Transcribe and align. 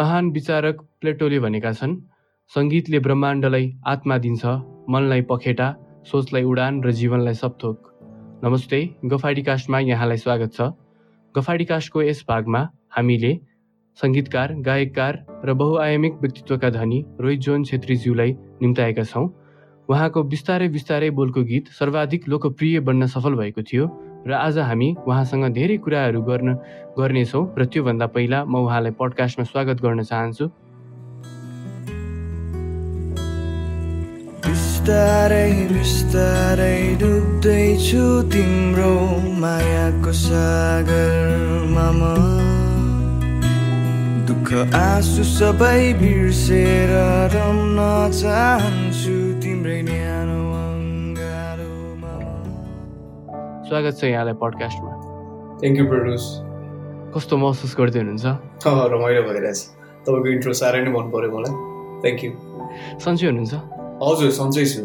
महान 0.00 0.28
विचारक 0.32 0.78
प्लेटोले 1.00 1.38
भनेका 1.44 1.70
छन् 1.78 1.94
सङ्गीतले 2.52 2.98
ब्रह्माण्डलाई 3.06 3.66
आत्मा 3.92 4.16
दिन्छ 4.24 4.52
मनलाई 4.88 5.22
पखेटा 5.28 5.66
सोचलाई 6.10 6.44
उडान 6.50 6.78
र 6.84 6.92
जीवनलाई 7.00 7.34
सपथोक। 7.40 7.90
नमस्ते 8.44 8.80
गफाडी 9.12 9.42
कास्टमा 9.42 9.78
यहाँलाई 9.80 10.16
स्वागत 10.24 10.56
छ। 10.56 10.68
गफाडी 11.34 11.64
कास्टको 11.72 12.02
यस 12.02 12.24
भागमा 12.28 12.62
हामीले 12.96 13.32
सङ्गीतकार 13.98 14.54
गायककार 14.68 15.20
र 15.44 15.54
बहुआयामिक 15.60 16.14
व्यक्तित्वका 16.24 16.70
धनी 16.80 17.04
रोहित 17.20 17.40
जोन 17.44 17.64
छेत्रीज्यूलाई 17.68 18.32
निम्ताएका 18.64 19.04
छौँ। 19.04 19.26
उहाँको 19.88 20.22
बिस्तारै 20.32 20.68
बिस्तारै 20.78 21.10
बोलको 21.20 21.44
गीत 21.52 21.68
सर्वाधिक 21.76 22.28
लोकप्रिय 22.28 22.80
बन्न 22.88 23.12
सफल 23.16 23.36
भएको 23.42 23.68
थियो। 23.68 23.92
र 24.20 24.32
आज 24.36 24.58
हामी 24.58 24.88
उहाँसँग 25.08 25.44
धेरै 25.56 25.76
कुराहरू 25.80 26.20
गर्न 26.22 26.48
गर्नेछौँ 26.92 27.44
र 27.56 27.64
त्योभन्दा 27.72 28.06
पहिला 28.12 28.38
म 28.44 28.54
उहाँलाई 28.68 28.92
पडकास्टमा 29.00 29.44
स्वागत 29.48 29.80
गर्न 29.80 30.02
चाहन्छु। 30.04 30.44
बिस्तारै 34.44 35.52
बिस्तारै 35.72 37.00
डुब्दैछु 37.00 38.04
तिम्रो 38.28 38.92
मायाको 39.40 40.12
सागरमा 40.12 41.88
दुःख 44.28 44.48
आँसु 44.76 45.22
सबै 45.24 45.82
बिर्सेर 45.96 46.92
रम्न 47.32 47.78
चाहन्छु। 48.20 48.89
स्वागत 53.70 53.98
छ 53.98 54.04
यहाँलाई 54.04 54.34
पडकास्टमा 54.34 54.92
थ्याङ्क 55.58 55.78
यू 55.78 55.84
प्रड्युस 55.88 56.24
कस्तो 57.14 57.36
महसुस 57.42 57.74
गर्दै 57.78 58.00
हुनुहुन्छ? 58.00 58.32
रमाइलो 58.92 59.20
भइरहेछ 59.26 59.60
तपाईँको 60.06 60.28
इन्ट्रो 60.30 60.52
साह्रै 60.60 60.80
नै 60.86 60.90
मन 60.94 61.12
पऱ्यो 61.12 61.28
मलाई। 61.34 61.54
थ्याङ्क 62.02 62.24
यू 62.24 62.30
सन्चै 63.04 63.26
हुनुहुन्छ? 63.30 63.60
हजुर 64.02 64.32
सन्चै 64.38 64.64
छु। 64.72 64.82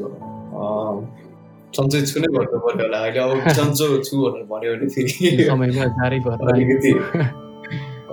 सन्चै 1.78 2.02
छु 2.12 2.22
नै 2.26 2.30
भन्नु 2.36 2.60
पर्यो 2.66 2.86
होला। 2.86 3.00
अहिले 3.08 3.24
अब 3.26 3.50
सन्चो 3.62 3.90
छु 4.06 4.22
भनेर 4.26 4.46
भन्यो 4.54 4.76
भने 4.76 4.92
फेरि। 4.94 5.50
समयमा 5.50 5.90
जारै 5.98 6.22
अलिकति। 6.52 6.94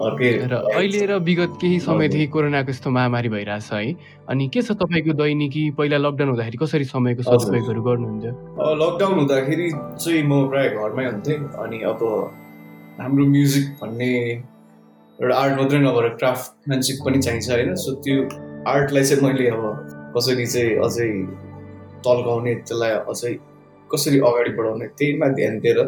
र 0.02 0.54
अहिले 0.74 1.06
र 1.06 1.18
विगत 1.22 1.52
केही 1.60 1.78
समयदेखि 1.80 2.26
कोरोनाको 2.34 2.70
यस्तो 2.70 2.90
महामारी 2.90 3.28
भइरहेछ 3.28 3.72
है। 3.72 3.94
अनि 4.28 4.48
के 4.50 4.62
छ 4.62 4.72
तपाईँको 4.82 5.12
दैनिकी 5.14 5.62
पहिला 5.78 5.98
लकडाउन 6.02 6.28
हुँदाखेरि? 6.30 6.58
कसरी 6.58 6.84
समयको 6.90 7.22
सदुपयोगहरू 7.22 7.82
गर्नुहुन्थ्यो? 7.82 8.32
लकडाउन 8.82 9.14
हुँदाखेरि 9.18 9.68
चाहिँ 10.02 10.22
म 10.22 10.48
प्रायः 10.50 10.70
घरमै 10.82 11.04
हुन्थेँ। 11.06 11.38
अनि 11.62 11.78
अब 11.90 12.00
हाम्रो 13.00 13.24
म्युजिक 13.26 13.66
भन्ने 13.82 14.10
एउटा 15.18 15.34
आर्ट 15.36 15.52
मात्रै 15.58 15.78
नभएर 15.78 16.08
क्राफ्टम्यानसिप 16.20 16.96
पनि 17.06 17.18
चाहिन्छ 17.22 17.50
होइन। 17.50 17.74
सो 17.74 17.90
त्यो 18.02 18.16
आर्टलाई 18.68 19.04
चाहिँ 19.04 19.22
मैले 19.22 19.46
अब 19.54 19.62
कसरी 20.16 20.46
चाहिँ 20.46 20.76
अझै 20.86 21.10
तल्काउने 22.04 22.54
त्यसलाई 22.54 22.90
अझै 23.12 23.32
कसरी 23.90 24.18
अगाडि 24.18 24.50
बढाउने 24.58 24.86
त्यहीमा 24.98 25.28
ध्यान 25.38 25.58
दिएर 25.62 25.78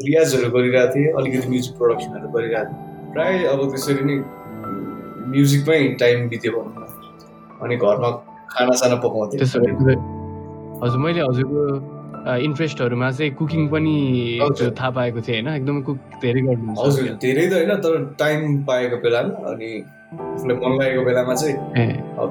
रियाजहरू 0.00 0.48
गरिरहेको 0.50 0.94
थिएँ। 0.94 1.12
अलिकति 1.18 1.48
म्युजिक 1.48 1.74
प्रडक्सनहरू 1.78 2.28
गरिरहेको 2.36 2.72
थिएँ। 2.72 2.89
प्राय 3.12 3.44
अब 3.52 3.60
त्यसरी 3.70 4.02
नै 4.08 4.16
म्युजिकमै 5.32 5.80
टाइम 6.02 6.28
बित्यो 6.28 6.50
भनौँ 6.56 6.74
न। 6.78 6.82
अनि 7.62 7.74
घरमा 7.76 8.10
खानासाना 8.50 8.96
पकाउँथेँ 9.04 9.38
हजुर 10.82 10.98
मैले 11.04 11.20
हजुरको 11.20 11.62
इन्ट्रेस्टहरूमा 12.46 13.10
चाहिँ 13.18 13.32
कुकिङ 13.38 13.62
पनि 13.72 13.94
थाहा 14.78 14.90
पाएको 14.96 15.20
थिएँ 15.26 15.36
होइन 15.36 15.48
एकदमै 15.54 15.82
कुक 15.88 15.98
धेरै 16.22 16.40
गर्नु 16.48 16.72
हजुर 16.80 17.04
धेरै 17.24 17.46
त 17.50 17.52
होइन 17.58 17.72
तर 17.84 17.92
टाइम 18.22 18.40
पाएको 18.68 18.96
बेलामा 19.04 19.34
अनि 19.52 19.70
आफूलाई 20.10 20.56
मन 20.62 20.72
लागेको 20.80 21.02
बेलामा 21.08 21.34
चाहिँ 21.40 21.54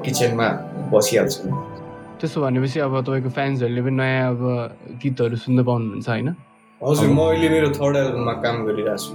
किचनमा 0.04 0.48
बसिहाल्छु। 0.92 1.40
त्यसो 2.20 2.38
भनेपछि 2.44 2.78
अब 2.86 2.94
तपाईँको 3.00 3.30
फ्यान्सहरूले 3.38 3.82
पनि 3.86 3.96
नयाँ 4.02 4.28
अब 4.30 4.42
गीतहरू 5.02 5.36
सुन्न 5.44 5.58
पाउनुहुन्छ 5.68 6.08
होइन? 6.08 6.28
हजुर 6.80 7.08
म 7.08 7.20
अहिले 7.30 7.48
मेरो 7.54 7.68
थर्ड 7.78 7.96
एल्बममा 7.96 8.34
काम 8.44 8.56
गरिरहेको 8.66 8.96
छु। 9.04 9.12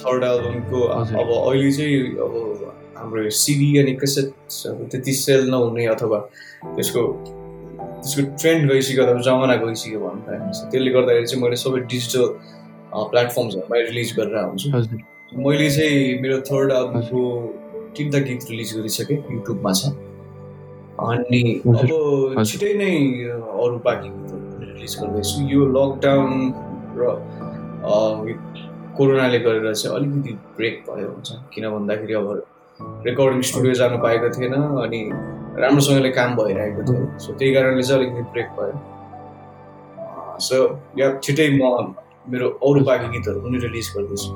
थर्ड 0.00 0.22
एल्बमको 0.24 0.80
अब 0.86 1.28
अहिले 1.36 1.70
चाहिँ 1.76 1.96
अब 2.24 2.34
हाम्रो 2.96 3.30
सिडी 3.42 3.70
अनि 3.78 3.92
अब 3.92 4.88
त्यति 4.90 5.12
सेल 5.20 5.48
नहुने 5.50 5.86
अथवा 5.94 6.18
त्यसको 6.76 7.02
त्यसको 8.02 8.22
ट्रेन्ड 8.42 8.70
गइसक्यो 8.72 9.04
अथवा 9.04 9.20
जमाना 9.28 9.56
गइसक्यो 9.64 10.00
भन्न 10.00 10.20
पाइन्छ 10.28 10.56
त्यसले 10.70 10.90
गर्दाखेरि 10.98 11.26
चाहिँ 11.26 11.42
मैले 11.44 11.56
सबै 11.64 11.80
डिजिटल 11.94 12.24
प्लेटफर्म्सहरूमा 13.10 13.76
रिलिज 13.88 14.14
गरेर 14.18 14.36
हुन्छु 14.44 14.68
मैले 15.44 15.68
चाहिँ 15.76 15.98
मेरो 16.22 16.38
थर्ड 16.50 16.72
एल्बमको 16.78 17.20
तिनवटा 17.96 18.18
गीत 18.28 18.42
रिलिज 18.50 18.70
गरिसकेँ 18.76 19.18
युट्युबमा 19.32 19.72
छ। 19.72 19.92
अनि 21.02 21.42
अब 21.66 22.42
छिटै 22.50 22.72
नै 22.80 22.92
अरू 23.62 23.76
बाँकी 23.86 24.08
गीतहरू 24.08 24.72
रिलिज 24.72 24.92
गर्दैछु। 25.00 25.36
यो 25.52 25.60
लकडाउन 25.76 26.30
र 26.98 27.02
कोरोनाले 28.96 29.38
गरेर 29.46 29.74
चाहिँ 29.74 29.96
अलिकति 29.96 30.32
ब्रेक 30.56 30.74
भयो 30.88 31.08
हुन्छ। 31.08 31.28
किन 31.52 31.64
भन्दाखेरि 31.74 32.14
अब 32.14 32.28
रेकर्डिङ 33.06 33.40
स्टुडियो 33.50 33.74
जानु 33.80 33.96
पाएको 34.04 34.28
थिएन 34.36 34.54
अनि 34.84 35.00
राम्रोसँगले 35.62 36.10
काम 36.18 36.30
भइरहेको 36.36 36.80
थियो। 36.88 37.00
सो 37.18 37.28
त्यही 37.38 37.54
कारणले 37.54 37.82
चाहिँ 37.82 37.98
अलिकति 38.00 38.22
ब्रेक 38.32 38.48
भयो। 38.58 38.74
सो 40.40 40.56
या 40.98 41.06
छिटै 41.24 41.48
म 41.58 41.94
मेरो 42.32 42.48
अरू 42.62 42.80
बाँकी 42.86 43.08
गीतहरू 43.14 43.38
पनि 43.44 43.58
रिलिज 43.66 43.86
गर्दैछु। 43.96 44.28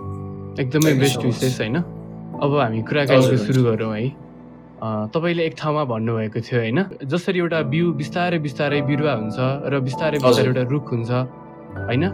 एकदमै 0.62 0.92
बेस्ट 1.00 1.24
विशेष 1.24 1.60
होइन? 1.60 1.76
अब 2.42 2.52
हामी 2.60 2.82
कुराकानी 2.88 3.36
सुरु 3.46 3.62
गरौँ 3.64 3.92
है। 3.96 4.08
तपाईँले 5.14 5.42
एक 5.48 5.54
ठाउँमा 5.58 5.84
भन्नुभएको 5.92 6.40
थियो 6.46 6.58
होइन? 6.60 6.78
जसरी 7.08 7.38
एउटा 7.38 7.60
बिउ 7.72 7.92
बिस्तारै 8.00 8.38
बिस्तारै 8.46 8.80
बिरुवा 8.88 9.12
हुन्छ 9.20 9.38
र 9.72 9.80
बिस्तारै 9.88 10.18
बिस्तारै 10.20 10.48
एउटा 10.48 10.64
रुख 10.72 10.86
हुन्छ 10.92 11.10
होइन? 11.88 12.04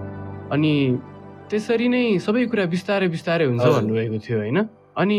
अनि 0.55 0.73
त्यसरी 1.51 1.89
नै 1.95 2.03
सबै 2.27 2.45
कुरा 2.53 2.65
बिस्तारै 2.75 3.09
बिस्तारै 3.15 3.47
हुन्छ 3.51 3.65
भन्नुभएको 3.65 4.19
थियो 4.27 4.39
होइन? 4.39 4.59
अनि 5.03 5.19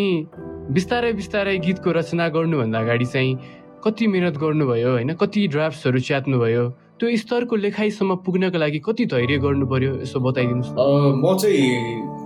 बिस्तारै 0.77 1.11
बिस्तारै 1.19 1.57
गीतको 1.65 1.89
रचना 1.97 2.27
गर्नुभन्दा 2.35 2.79
अगाडि 2.79 3.05
चाहिँ 3.13 3.33
कति 3.83 4.07
मिहिनेत 4.07 4.37
गर्नुभयो 4.43 4.89
होइन? 4.95 5.13
कति 5.21 5.47
ड्राफ्ट्सहरू 5.53 5.99
च्यात्नुभयो 6.07 6.63
त्यो 6.99 7.15
स्तरको 7.23 7.55
लेखाइसम्म 7.65 8.15
पुग्नको 8.25 8.57
लागि 8.63 8.79
कति 8.87 9.05
धैर्य 9.13 9.37
गर्नु 9.45 9.65
पर्यो 9.67 9.91
यसो 10.01 10.19
बताइदिनुहोस् 10.25 10.71
म 11.23 11.37
चाहिँ 11.41 11.67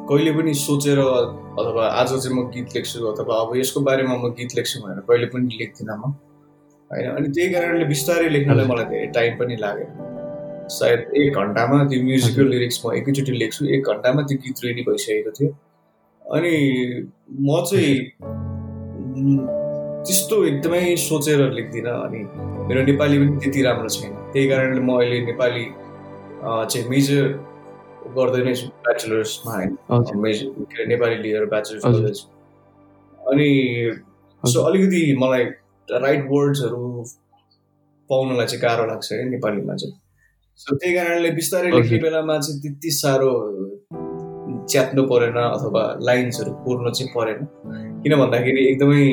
कहिले 0.10 0.32
पनि 0.38 0.54
सोचेर 0.54 1.00
अथवा 1.00 1.86
आज 2.02 2.10
चाहिँ 2.24 2.36
म 2.38 2.48
गीत 2.56 2.76
लेख्छु 2.76 3.06
अथवा 3.12 3.42
अब 3.42 3.56
यसको 3.58 3.82
बारेमा 3.88 4.16
म 4.24 4.32
गीत 4.38 4.56
लेख्छु 4.58 4.80
भनेर 4.84 5.00
कहिले 5.10 5.28
पनि 5.34 5.58
लेख्दिनँ 5.62 5.98
म 5.98 6.14
होइन? 6.92 7.08
अनि 7.18 7.28
त्यही 7.36 7.50
कारणले 7.54 7.86
बिस्तारै 7.94 8.30
लेख्नलाई 8.36 8.66
मलाई 8.68 8.86
धेरै 8.92 9.08
टाइम 9.18 9.34
पनि 9.40 9.56
लाग्यो 9.66 9.88
सायद 10.76 11.00
एक 11.18 11.36
घन्टामा 11.40 11.78
त्यो 11.90 12.04
म्युजिकल 12.04 12.48
लिरिक्स 12.54 12.78
म 12.86 12.94
एकैचोटि 13.00 13.32
लेख्छु। 13.40 13.66
एक 13.76 13.82
घन्टामा 13.92 14.22
त्यो 14.28 14.38
गीत 14.44 14.58
रेडी 14.66 14.82
भइसकेको 14.88 15.32
थियो। 15.38 15.50
अनि 16.22 16.54
म 17.48 17.50
चाहिँ 17.70 17.94
त्यस्तो 20.08 20.36
एकदमै 20.46 20.96
सोचेर 21.04 21.40
लेख्दिनँ 21.52 21.94
अनि 22.06 22.20
मेरो 22.68 22.82
नेपाली 22.86 23.18
पनि 23.20 23.38
त्यति 23.44 23.62
राम्रो 23.68 23.90
छैन। 23.96 24.12
त्यही 24.34 24.48
कारणले 24.50 24.82
म 24.82 24.90
अहिले 24.98 25.20
नेपाली 25.26 25.66
चाहिँ 26.72 26.88
मेजर 26.90 27.26
गर्दै 28.18 28.42
नै 28.44 28.54
छु। 28.56 28.68
ब्याचलर्समा 28.88 29.52
होइन। 29.54 29.72
मेजर 30.26 30.88
नेपाली 30.88 31.16
लिएर 31.24 31.46
ब्याचलर्स 31.54 31.84
गर्दैछु 31.86 32.26
अनि 33.20 33.48
सो 34.44 34.60
अलिकति 34.68 35.02
मलाई 35.20 35.44
राइट 35.88 36.28
वर्ड्सहरू 36.32 36.84
पाउनलाई 38.10 38.46
चाहिँ 38.46 38.62
गाह्रो 38.62 38.86
लाग्छ 38.88 39.08
क्या 39.08 39.24
नेपालीमा 39.30 39.76
चाहिँ। 39.76 39.96
सो 40.58 40.76
त्यही 40.76 40.94
कारणले 40.96 41.30
बिस्तारै 41.38 41.70
लेख्ने 41.72 41.98
बेलामा 42.04 42.36
चाहिँ 42.44 42.60
त्यति 42.62 42.92
साह्रो 42.92 43.32
च्यात्नु 44.72 45.02
परेन 45.10 45.38
अथवा 45.38 45.82
लाइन्सहरू 46.08 46.52
कोर्नु 46.66 46.92
चाहिँ 46.98 47.12
परेन। 47.16 47.40
किन 48.04 48.14
भन्दाखेरि 48.22 48.62
एकदमै 48.70 49.04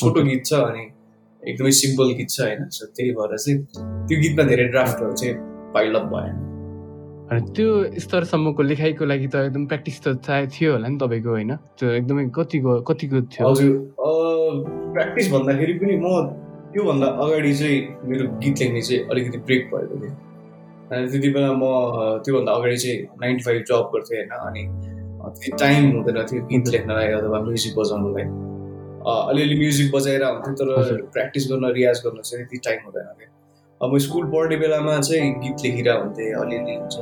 छोटो 0.00 0.20
गीत 0.28 0.44
छ 0.48 0.52
अनि 0.68 0.84
एकदमै 1.42 1.72
सिम्पल 1.80 2.12
गीत 2.18 2.30
छ 2.34 2.40
होइन। 2.40 2.60
सो 2.76 2.86
त्यही 2.96 3.10
भएर 3.18 3.36
चाहिँ 3.36 3.56
त्यो 4.08 4.16
गीतमा 4.22 4.44
धेरै 4.50 4.66
ड्राफ्टहरू 4.74 5.12
चाहिँ 5.20 5.34
पाइलअप 5.74 6.06
भएन। 6.12 6.36
अनि 7.30 7.40
त्यो 7.56 7.68
स्तरसम्मको 8.04 8.62
लेखाइको 8.70 9.04
लागि 9.12 9.28
त 9.28 9.34
एकदम 9.48 9.66
प्र्याक्टिस 9.70 10.00
त 10.04 10.16
चाहे 10.24 10.46
थियो 10.56 10.72
होला 10.72 10.88
नि 10.88 10.96
तपाईँको 11.02 11.30
होइन। 11.36 11.52
त्यो 11.76 11.88
एकदमै 11.98 12.24
कतिको 12.38 12.72
कतिको 12.88 13.18
थियो? 13.28 13.44
हजुर 13.50 13.74
प्र्याक्टिस 14.94 15.26
भन्दाखेरि 15.36 15.74
पनि 15.84 15.96
म 16.00 16.06
त्योभन्दा 16.72 17.06
अगाडि 17.22 17.52
चाहिँ 17.60 17.76
मेरो 18.08 18.24
गीत 18.40 18.56
लेख्ने 18.60 18.82
चाहिँ 18.88 19.00
अलिकति 19.10 19.38
ब्रेक 19.44 19.62
भएको 19.74 20.00
थियो। 20.00 20.14
त्यति 20.88 21.28
बेला 21.34 21.52
म 21.52 21.64
त्योभन्दा 22.24 22.52
अगाडि 22.52 22.76
चाहिँ 22.76 22.98
नाइन्टी 23.22 23.42
फाइभ 23.44 23.62
जब 23.68 23.90
गर्थेँ 23.94 24.18
होइन 24.18 24.30
अनि 24.48 24.62
त्यति 25.36 25.50
टाइम 25.60 25.90
हुँदैन 25.96 26.18
थियो 26.28 26.40
गीत 26.50 26.68
लेख्नलाई 26.74 27.08
अथवा 27.18 27.38
म्युजिक 27.46 27.72
बजाउनुलाई। 27.78 28.26
अलिअलि 29.30 29.56
म्युजिक 29.58 29.88
बजाएर 29.94 30.24
हुन्थ्यो 30.24 30.64
तर 30.66 31.02
प्र्याक्टिस 31.14 31.44
गर्न 31.50 31.64
रियाज 31.78 32.02
गर्न 32.04 32.20
चाहिँ 32.20 32.44
त्यति 32.44 32.58
टाइम 32.66 32.80
हुँदैन 32.86 33.08
थियो। 33.18 33.30
अब 33.80 33.94
म 33.94 33.98
स्कुल 34.04 34.24
पढ्ने 34.32 34.56
बेलामा 34.56 34.98
चाहिँ 35.00 35.32
गीत 35.42 35.56
लेखिरहेको 35.64 36.02
हुन्थेँ 36.02 36.32
अलिअलि 36.42 36.74
हुन्छ 36.76 36.96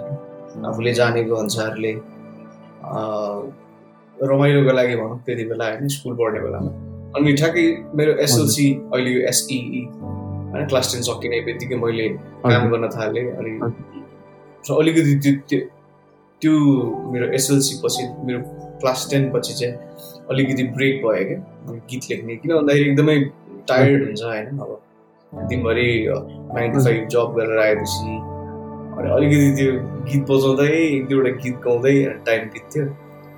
आफूले 0.66 0.92
जानेको 0.98 1.34
अनुसारले 1.34 1.92
रमाइलोको 4.16 4.72
लागि 4.76 4.96
भनौँ 4.96 5.18
त्यति 5.26 5.44
बेला 5.44 5.64
होइन 5.70 5.88
स्कुल 5.94 6.14
पढ्ने 6.20 6.40
बेलामा। 6.40 6.70
अनि 7.16 7.32
ठ्याक्कै 7.32 7.66
मेरो 7.96 8.12
एसएलसी 8.24 8.66
अहिले 8.92 9.10
यो 9.10 9.20
एसइई 9.28 9.82
होइन 10.56 10.67
क्लास 10.73 10.93
टेन 10.93 11.03
सकिने 11.08 11.41
बित्तिकै 11.47 11.76
मैले 11.85 12.08
काम 12.44 12.69
गर्न 12.73 12.88
थालेँ 12.97 13.25
अनि 13.38 13.53
अलिकति 14.75 15.14
त्यो 15.25 15.61
त्यो 16.43 16.53
मेरो 17.12 17.26
एसएलसी 17.35 17.75
पछि 17.85 18.03
मेरो 18.26 18.38
क्लास 18.81 19.06
टेन 19.11 19.31
पछि 19.35 19.53
चाहिँ 19.61 19.75
अलिकति 20.31 20.62
ब्रेक 20.76 20.94
भयो 21.05 21.25
क्या 21.29 21.76
गीत 21.91 22.03
लेख्ने। 22.11 22.37
किन 22.37 22.50
भन्दाखेरि 22.55 22.91
एकदमै 22.91 23.17
टायर्ड 23.69 24.05
हुन्छ 24.05 24.23
होइन 24.23 24.58
अब। 24.64 24.70
दिनभरि 25.32 25.88
नाइन 26.56 26.73
टु 26.73 26.81
फाइभ 26.85 27.06
जब 27.14 27.35
गरेर 27.38 27.58
आएपछि 27.61 28.12
अनि 28.97 29.08
अलिकति 29.17 29.49
त्यो 29.56 29.73
गीत 30.11 30.23
बजाउँदै 30.31 30.69
एक 30.82 31.06
दुईवटा 31.08 31.31
गीत 31.44 31.56
गाउँदै 31.64 31.94
टाइम 32.26 32.43
बित्थ्यो। 32.55 32.85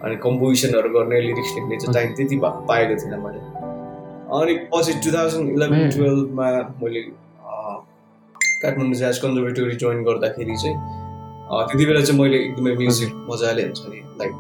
अनि 0.04 0.16
कम्पोजिसनहरू 0.24 0.88
गर्ने 0.96 1.20
लिरिक्स 1.20 1.54
लेख्ने 1.56 1.76
चाहिँ 1.76 1.94
टाइम 1.94 2.14
त्यति 2.16 2.36
पाएको 2.42 2.94
थिइनँ 3.02 3.20
मैले। 3.24 3.40
अनि 4.36 4.54
पछि 4.72 4.92
टु 5.04 5.10
थाउजन्ड 5.12 5.46
इलेभेन 5.56 5.90
टुवेल्भमा 5.90 6.48
मैले 6.82 7.02
काठमाडौँ 8.62 8.94
ज्याज 9.00 9.18
कन्जर्भेटोरी 9.18 9.76
जोइन 9.82 10.02
गर्दाखेरि 10.04 10.56
चाहिँ 10.62 10.76
त्यति 11.68 11.84
बेला 11.86 12.00
चाहिँ 12.04 12.20
मैले 12.20 12.38
एकदमै 12.44 12.74
म्युजिक 12.82 13.14
मजाले 13.30 13.62
हुन्छ 13.62 13.80
नि 13.88 14.00
लाइक 14.20 14.32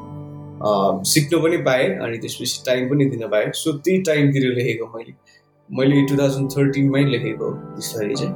सिक्नु 1.12 1.40
पनि 1.42 1.56
पाएँ 1.68 1.88
अनि 2.04 2.18
त्यसपछि 2.18 2.62
टाइम 2.66 2.88
पनि 2.90 3.04
दिन 3.14 3.26
पाएँ। 3.32 3.50
सो 3.54 3.72
त्यही 3.72 4.02
टाइमतिर 4.08 4.44
लेखेको 4.54 4.86
मैले। 4.96 5.12
मैले 5.68 6.02
टु 6.08 6.16
थाउजन्ड 6.18 6.50
थर्टिनमै 6.56 7.02
लेखेको 7.14 7.50
बिस्तारै 7.76 8.14
चाहिँ। 8.14 8.32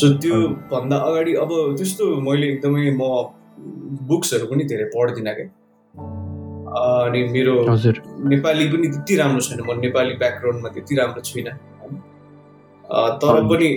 सो 0.00 0.12
त्यो 0.22 0.36
भन्दा 0.72 0.96
अगाडि 1.08 1.34
अब 1.44 1.50
त्यस्तो 1.78 2.04
मैले 2.28 2.46
एकदमै 2.52 2.90
म 3.00 3.02
बुक्सहरू 4.10 4.46
पनि 4.52 4.64
धेरै 4.72 4.86
पढ्दिनँ 4.96 5.34
क्या। 5.34 5.46
अनि 6.74 7.20
मेरो 7.34 7.54
नेपाली 8.30 8.64
पनि 8.72 8.86
त्यति 8.94 9.14
राम्रो 9.16 9.40
छैन। 9.46 9.60
म 9.62 9.78
नेपाली 9.80 10.12
ब्याकग्राउन्डमा 10.22 10.68
त्यति 10.74 10.94
राम्रो 10.96 11.20
छुइनँ। 11.30 11.54
तर 13.22 13.34
पनि 13.50 13.68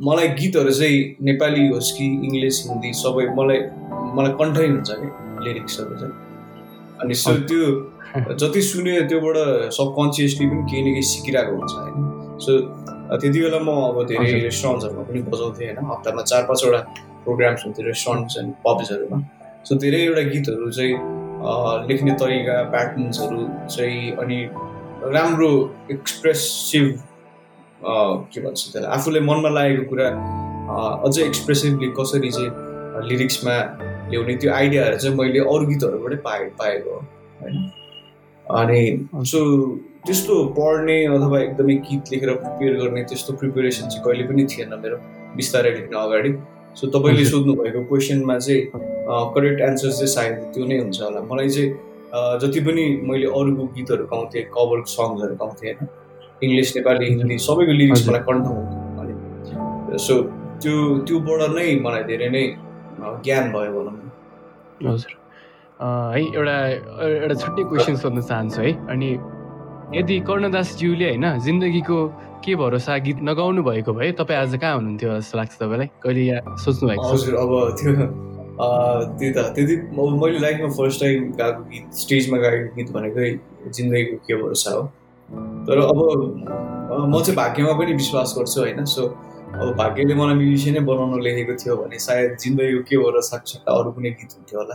मलाई 0.00 0.28
गीतहरू 0.40 0.72
चाहिँ 0.78 0.98
नेपाली 1.28 1.62
होस् 1.68 1.90
कि 1.98 2.06
इङ्ग्लिस 2.26 2.56
हिन्दी 2.68 2.90
सबै 3.02 3.24
मलाई 3.38 3.58
मलाई 4.16 4.32
कन्ठै 4.40 4.66
हुन्छ 4.68 4.90
कि 5.00 5.08
लिरिक्सहरू 5.44 5.94
चाहिँ। 6.00 6.14
अनि 7.02 7.14
सो 7.14 7.32
त्यो 7.50 7.62
जति 8.40 8.60
सुन्यो 8.70 9.02
त्योबाट 9.10 9.36
सबकन्सियसली 9.78 10.46
पनि 10.50 10.62
केही 10.70 10.82
न 10.82 10.94
केही 10.94 11.02
सिकिरहेको 11.12 11.52
हुन्छ 11.58 11.72
होइन। 11.82 11.96
सो 12.44 12.52
त्यति 13.20 13.38
बेला 13.42 13.58
म 13.58 13.68
अब 13.90 13.96
धेरै 14.08 14.32
रेस्टुरेन्ट्सहरूमा 14.46 15.02
पनि 15.08 15.20
बजाउँथेँ 15.32 15.66
होइन। 15.66 15.78
हप्तामा 15.90 16.22
चार 16.30 16.42
पाँचवटा 16.48 16.80
प्रोग्राम्स 17.24 17.60
हुन्थ्यो 17.66 17.82
रेस्टुरेन्ट्स 17.90 18.34
एन्ड 18.38 18.50
पब्सहरूमा 18.66 19.18
सो 19.66 19.72
धेरैवटा 19.82 20.22
गीतहरू 20.32 20.70
चाहिँ 20.78 20.94
लेख्ने 21.88 22.12
तरिका 22.20 22.62
प्याटर्न्सहरू 22.70 23.40
चाहिँ 23.70 24.10
अनि 24.12 24.38
राम्रो 25.14 25.50
एक्सप्रेसिभ 25.90 26.86
के 27.84 28.40
भन्छ 28.40 28.60
त्यसलाई 28.62 28.90
आफूले 28.96 29.20
मनमा 29.20 29.48
लागेको 29.48 29.84
कुरा 29.90 30.08
अझै 31.06 31.22
एक्सप्रेसिभली 31.22 31.88
कसरी 32.00 32.30
चाहिँ 32.30 33.06
लिरिक्समा 33.08 33.54
ल्याउने 34.10 34.34
त्यो 34.36 34.52
आइडियाहरू 34.52 34.96
चाहिँ 34.98 35.16
मैले 35.16 35.38
अरू 35.38 35.66
गीतहरूबाटै 35.66 36.16
पाए 36.26 36.44
पाएको 36.58 36.96
होइन। 37.42 37.56
अनि 38.46 38.82
सो 39.32 39.40
त्यस्तो 40.06 40.44
पढ्ने 40.58 40.98
अथवा 41.06 41.40
एकदमै 41.40 41.74
गीत 41.88 42.12
लेखेर 42.12 42.34
प्रिपेयर 42.34 42.76
गर्ने 42.82 43.02
त्यस्तो 43.04 43.32
प्रिपेरेसन 43.40 43.88
चाहिँ 43.88 44.04
कहिले 44.04 44.24
पनि 44.28 44.46
थिएन 44.50 44.74
मेरो 44.82 44.96
बिस्तारै 45.36 45.70
लेख्न 45.70 45.96
अगाडि। 45.96 46.32
सो 46.80 46.86
तपाईँले 46.98 47.24
सोध्नु 47.32 47.54
भएको 47.54 47.84
क्वेसनमा 47.84 48.38
चाहिँ 48.38 48.62
करेक्ट 49.08 49.60
एन्सर 49.68 49.90
चाहिँ 49.98 50.12
सायद 50.14 50.34
त्यो 50.54 50.64
नै 50.70 50.78
हुन्छ 50.78 51.00
होला। 51.02 51.20
मलाई 51.30 51.48
चाहिँ 51.48 51.70
जति 52.40 52.60
पनि 52.66 52.84
मैले 53.08 53.26
अरूको 53.38 53.62
गीतहरू 53.76 54.04
गाउँथेँ 54.12 54.42
कभर 54.56 54.78
सङ्ग्सहरू 54.96 55.34
गाउँथेँ 55.42 55.68
होइन? 55.68 55.88
इङ्ग्लिस 56.44 56.68
नेपाली 56.76 57.04
हिन्दी 57.08 57.36
सबैको 57.46 57.72
लिरिक्स 57.80 58.02
मलाई 58.08 58.22
कन्ठ 58.28 58.44
हुन्थ्यो। 58.46 59.98
सो 60.06 60.14
त्यो 60.62 60.74
त्योबाट 61.08 61.40
नै 61.56 61.66
मलाई 61.86 62.02
धेरै 62.10 62.28
नै 62.36 62.44
ज्ञान 63.24 63.44
भयो 63.52 63.70
भनौँ 63.76 63.94
न। 63.96 63.98
हजुर। 64.88 65.12
है 65.80 66.22
एउटा 66.36 66.56
एउटा 67.08 67.34
छुट्टै 67.42 67.62
क्वेसन 67.70 67.96
सोध्न 68.04 68.20
चाहन्छु 68.30 68.60
है? 68.62 68.72
अनि 68.92 69.08
यदि 69.98 70.16
कर्णदासज्यूले 70.28 71.08
होइन 71.08 71.26
जिन्दगीको 71.44 71.98
के 72.44 72.52
भरोसा 72.60 72.92
गीत 73.06 73.18
नगाउनु 73.28 73.62
भएको 73.68 73.92
भए 73.98 74.10
तपाईँ 74.20 74.38
आज 74.38 74.52
कहाँ 74.60 74.74
हुनुहुन्थ्यो 74.78 75.10
जस्तो 75.18 75.34
लाग्छ 75.38 75.54
तपाईँलाई? 75.62 75.88
कहिले 76.02 76.22
यहाँ 76.28 76.56
सोच्नु 76.64 76.84
भएको 76.88 77.08
हजुर 77.12 77.34
अब 77.34 77.52
त्यो 77.78 77.90
त्यो 78.58 79.30
त 79.34 79.38
त्यति 79.54 79.74
मैले 79.94 80.38
लाइफमा 80.38 80.68
फर्स्ट 80.78 81.00
टाइम 81.00 81.30
गाएको 81.38 81.62
गीत 81.70 81.84
स्टेजमा 82.02 82.38
गाएको 82.44 82.74
गीत 82.76 82.88
भनेकै 82.96 83.28
जिन्दगीको 83.76 84.16
के 84.26 84.34
भरोसा 84.42 84.70
हो। 84.76 84.82
तर 85.66 85.78
अब 85.78 85.98
म 87.08 87.22
चाहिँ 87.22 87.36
भाग्यमा 87.36 87.72
पनि 87.78 87.92
विश्वास 88.02 88.34
गर्छु 88.38 88.60
होइन। 88.60 88.84
सो 88.84 89.02
अब 89.48 89.74
भाग्यले 89.78 90.14
मलाई 90.14 90.34
म्युजिसियनै 90.40 90.80
बनाउन 90.90 91.22
लेखेको 91.22 91.54
थियो 91.62 91.76
भने 91.76 91.98
सायद 92.06 92.36
जिन्दगीको 92.42 92.82
के 92.88 92.96
भरोसा 93.04 93.36
सट्टा 93.52 93.70
अरू 93.78 93.90
कुनै 93.96 94.10
गीत 94.18 94.30
हुन्थ्यो 94.36 94.58
होला। 94.60 94.74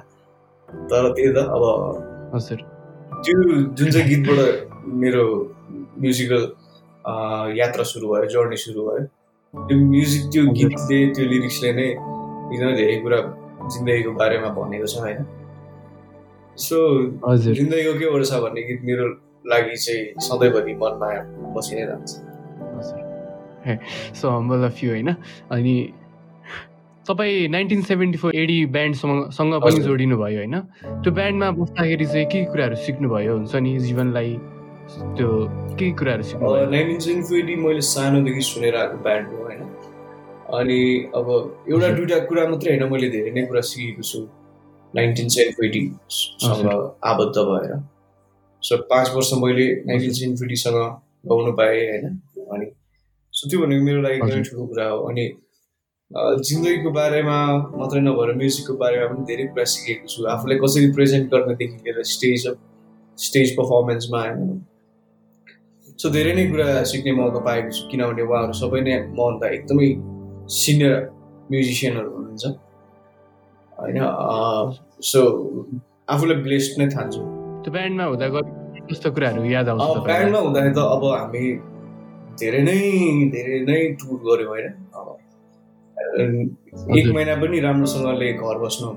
तर 0.90 1.04
त्यही 1.16 1.32
त 1.36 1.38
अब 1.56 1.64
हजुर। 2.36 2.60
त्यो 3.24 3.38
जुन 3.78 3.92
चाहिँ 3.92 4.08
गीतबाट 4.10 4.50
मेरो 5.04 5.24
म्युजिकल 6.02 6.44
यात्रा 7.60 7.84
सुरु 7.92 8.08
भयो 8.14 8.26
जर्नी 8.34 8.58
सुरु 8.64 8.82
भयो 8.88 9.06
त्यो 9.54 9.76
म्युजिक 9.94 10.24
त्यो 10.34 10.44
गीतले 10.60 11.00
त्यो 11.16 11.26
लिरिक्सले 11.32 11.72
नै 11.78 11.88
एकदमै 11.92 12.74
धेरै 12.80 12.96
कुरा 13.04 13.20
जिन्दगीको 13.70 14.12
बारेमा 14.20 14.50
भनेको 14.60 14.88
छ 14.88 14.96
होइन? 15.06 15.20
सो 16.58 16.78
जिन्दगीको 17.38 17.94
के 18.00 18.06
वर्ष 18.14 18.32
भन्ने 18.44 18.62
गीत 18.68 18.82
मेरो 18.90 19.06
लागि 19.52 19.76
चाहिँ 19.86 20.04
सधैँभरि 20.28 20.74
मनमा 20.84 21.08
बसि 21.56 21.76
नै 21.76 21.84
रहन्छ। 21.90 22.12
सो 24.20 24.30
हम्बल 24.30 24.64
अफ 24.66 24.84
यु 24.84 24.90
होइन? 24.92 25.10
अनि 25.52 25.76
तपाईँ 27.08 27.48
नाइन्टिन 27.52 27.82
सेभेन्टी 27.84 28.18
फोर 28.18 28.36
एडी 28.36 28.58
ब्यान्डसँग 28.76 29.54
पनि 29.64 29.80
जोडिनु 29.84 30.18
भयो 30.18 30.38
होइन? 30.38 30.56
त्यो 31.04 31.12
ब्यान्डमा 31.12 31.48
बस्दाखेरि 31.60 32.06
चाहिँ 32.06 32.26
के 32.32 32.40
कुराहरू 32.52 32.76
सिक्नुभयो? 32.86 33.32
हुन्छ 33.38 33.56
नि 33.56 33.72
जीवनलाई 33.80 34.32
त्यो 35.18 35.30
के 35.80 35.92
कुराहरू 36.00 36.24
सिक्नु 36.24 36.44
नाइन्टिन 36.72 37.00
सेभेन्टी 37.00 37.28
फोर 37.28 37.38
एडी 37.40 37.56
मैले 37.64 37.82
सानोदेखि 37.92 38.42
सुनेर 38.52 38.76
आएको 38.76 38.98
ब्यान्ड 39.04 39.28
हो 39.28 39.38
होइन? 39.44 39.62
अनि 40.60 40.80
अब 41.16 41.28
एउटा 41.72 41.90
दुइटा 41.98 42.18
कुरा 42.30 42.44
मात्रै 42.50 42.72
होइन 42.72 42.92
मैले 42.92 43.10
धेरै 43.16 43.32
नै 43.36 43.46
कुरा 43.50 43.62
सिकेको 43.70 44.04
छु। 44.10 44.20
नाइन्टिन 44.94 45.28
सेभेन्टी 45.36 45.68
एटीसँग 45.68 46.68
आबद्ध 47.12 47.38
भएर। 47.50 47.72
सो 48.64 48.78
पाँच 48.92 49.08
वर्ष 49.16 49.32
मैले 49.44 49.66
नाइन्टिन 49.88 50.14
सेभेन्टी 50.18 50.46
एटीसँग 50.46 50.78
गाउनु 51.30 51.52
पाएँ 51.60 51.80
होइन? 51.90 52.06
अनि 52.54 52.66
सो 53.34 53.50
त्यो 53.50 53.60
भनेको 53.62 53.84
मेरो 53.86 54.02
लागि 54.02 54.16
एकदमै 54.18 54.44
ठुलो 54.50 54.66
कुरा 54.68 54.86
हो। 54.90 55.00
अनि 55.10 55.26
जिन्दगीको 56.48 56.90
बारेमा 57.00 57.38
मात्रै 57.80 58.02
नभएर 58.02 58.30
म्युजिकको 58.38 58.74
बारेमा 58.84 59.06
पनि 59.14 59.26
धेरै 59.30 59.46
कुरा 59.52 59.66
सिकेको 59.74 60.08
छु। 60.14 60.20
आफूलाई 60.34 60.58
कसरी 60.64 60.92
प्रेजेन्ट 60.98 61.26
गर्नेदेखि 61.34 61.78
लिएर 61.86 62.04
स्टेज 62.14 62.48
स्टेज 63.18 63.48
पर्फर्मेन्समा 63.58 64.20
होइन? 64.22 64.62
सो 66.00 66.10
धेरै 66.10 66.34
नै 66.38 66.46
कुरा 66.52 66.68
सिक्ने 66.92 67.12
मौका 67.18 67.40
पाएको 67.48 67.70
छु। 67.76 67.82
किनभने 67.92 68.24
उहाँहरू 68.30 68.54
सबै 68.62 68.82
नै 68.86 68.94
मभन्दा 69.10 69.48
एकदमै 69.58 69.90
सिनियर 70.48 70.94
म्युजिसियनहरू 71.52 72.10
हुनुहुन्छ। 72.16 72.46
होइन 73.80 73.98
सो 75.12 75.20
आफूलाई 76.14 76.38
ब्लेस्ड 76.44 76.80
नै 76.82 76.88
ठान्छु 76.96 77.20
त्यो 77.64 77.72
ब्यान्डमा 77.74 78.04
हुँदा 78.12 78.28
कस्तो 78.90 79.12
कुराहरू 79.16 79.44
याद 79.52 79.70
आउँछ 79.70 80.04
ब्यान्डमा 80.08 80.40
हुँदाखेरि 80.46 80.74
त 80.76 80.80
अब 80.96 81.04
हामी 81.14 81.44
धेरै 82.40 82.62
नै 82.68 82.78
धेरै 83.34 83.60
नै 83.70 83.80
टुर 84.02 84.18
गऱ्यौँ 84.28 84.50
होइन? 84.50 84.68
अब 84.98 85.08
एक 86.98 87.08
महिना 87.16 87.36
पनि 87.42 87.60
राम्रोसँगले 87.66 88.32
घर 88.34 88.58
बस्नु 88.64 88.88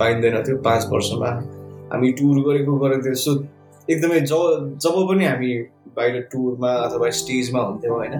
पाइँदैन 0.00 0.36
थियो 0.46 0.56
पाँच 0.66 0.82
वर्षमा 0.92 1.30
हामी 1.92 2.12
टुर 2.18 2.36
गरेको 2.46 2.72
गरेको 2.84 3.14
सो 3.24 3.32
एकदमै 3.88 4.20
जब 4.30 4.76
जब 4.82 4.94
पनि 5.08 5.24
हामी 5.24 5.50
बाहिर 5.96 6.20
टुरमा 6.32 6.70
अथवा 6.86 7.10
स्टेजमा 7.20 7.60
हुन्थ्यौँ 7.62 7.96
होइन? 7.96 8.14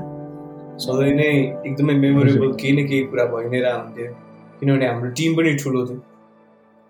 सधैँ 0.79 1.13
नै 1.15 1.31
एकदमै 1.65 1.95
मेमोरेबल 1.97 2.53
केही 2.55 2.73
न 2.73 2.87
केही 2.89 3.03
कुरा 3.07 3.25
भइ 3.33 3.49
नै 3.51 3.61
हुन्थ्यो 3.71 4.07
किनभने 4.61 4.87
हाम्रो 4.87 5.11
टिम 5.17 5.37
पनि 5.37 5.55
ठुलो 5.63 5.85
थियो 5.87 5.99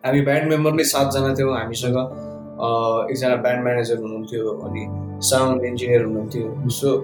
हामी 0.04 0.20
ब्यान्ड 0.20 0.48
मेम्बर 0.48 0.72
नै 0.72 0.84
सातजना 0.88 1.34
थियौँ 1.34 1.56
हामीसँग 1.56 1.98
एकजना 2.60 3.36
ब्यान्ड 3.38 3.62
म्यानेजर 3.64 3.98
हुनुहुन्थ्यो 3.98 4.54
अनि 4.66 4.82
साउन्ड 5.24 5.64
इन्जिनियर 5.64 6.04
हुनुहुन्थ्यो 6.04 6.70
सो 6.70 6.96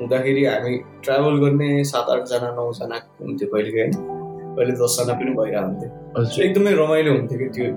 हुँदाखेरि 0.00 0.44
हामी 0.44 0.76
ट्राभल 1.04 1.38
गर्ने 1.40 1.68
सात 1.84 2.10
आठजना 2.10 2.50
नौजना 2.54 2.98
हुन्थ्यो 3.20 3.48
कहिले 3.52 3.70
होइन 3.76 3.92
कहिले 4.56 4.72
दसजना 4.80 5.14
पनि 5.20 5.36
भइरहन्थ्यो 5.38 6.24
सो 6.26 6.42
एकदमै 6.42 6.74
रमाइलो 6.74 7.14
हुन्थ्यो 7.14 7.38
कि 7.38 7.48
त्यो 7.54 7.70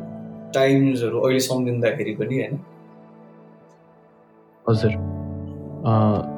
टाइम्सहरू 0.53 1.21
अहिले 1.21 1.39
सम्झिँदाखेरि 1.47 2.15
पनि 2.15 2.41
होइन 2.41 2.59
हजुर 4.65 6.37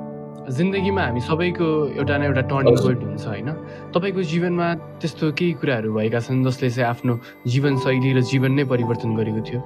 जिन्दगीमा 0.49 1.01
हामी 1.05 1.21
सबैको 1.21 1.67
एउटा 2.01 2.17
न 2.17 2.21
एउटा 2.23 2.41
टर्निङ 2.49 2.75
पोइन्ट 2.81 3.01
हुन्छ 3.03 3.25
होइन। 3.27 3.49
तपाईँको 3.93 4.21
जीवनमा 4.25 4.67
त्यस्तो 4.97 5.25
केही 5.37 5.53
कुराहरू 5.61 5.89
भएका 5.93 6.19
छन् 6.25 6.41
जसले 6.45 6.69
चाहिँ 6.69 6.89
आफ्नो 6.89 7.13
जीवनशैली 7.45 8.11
र 8.17 8.19
जीवन 8.31 8.51
नै 8.57 8.63
परिवर्तन 8.65 9.09
गरेको 9.21 9.41
थियो? 9.47 9.61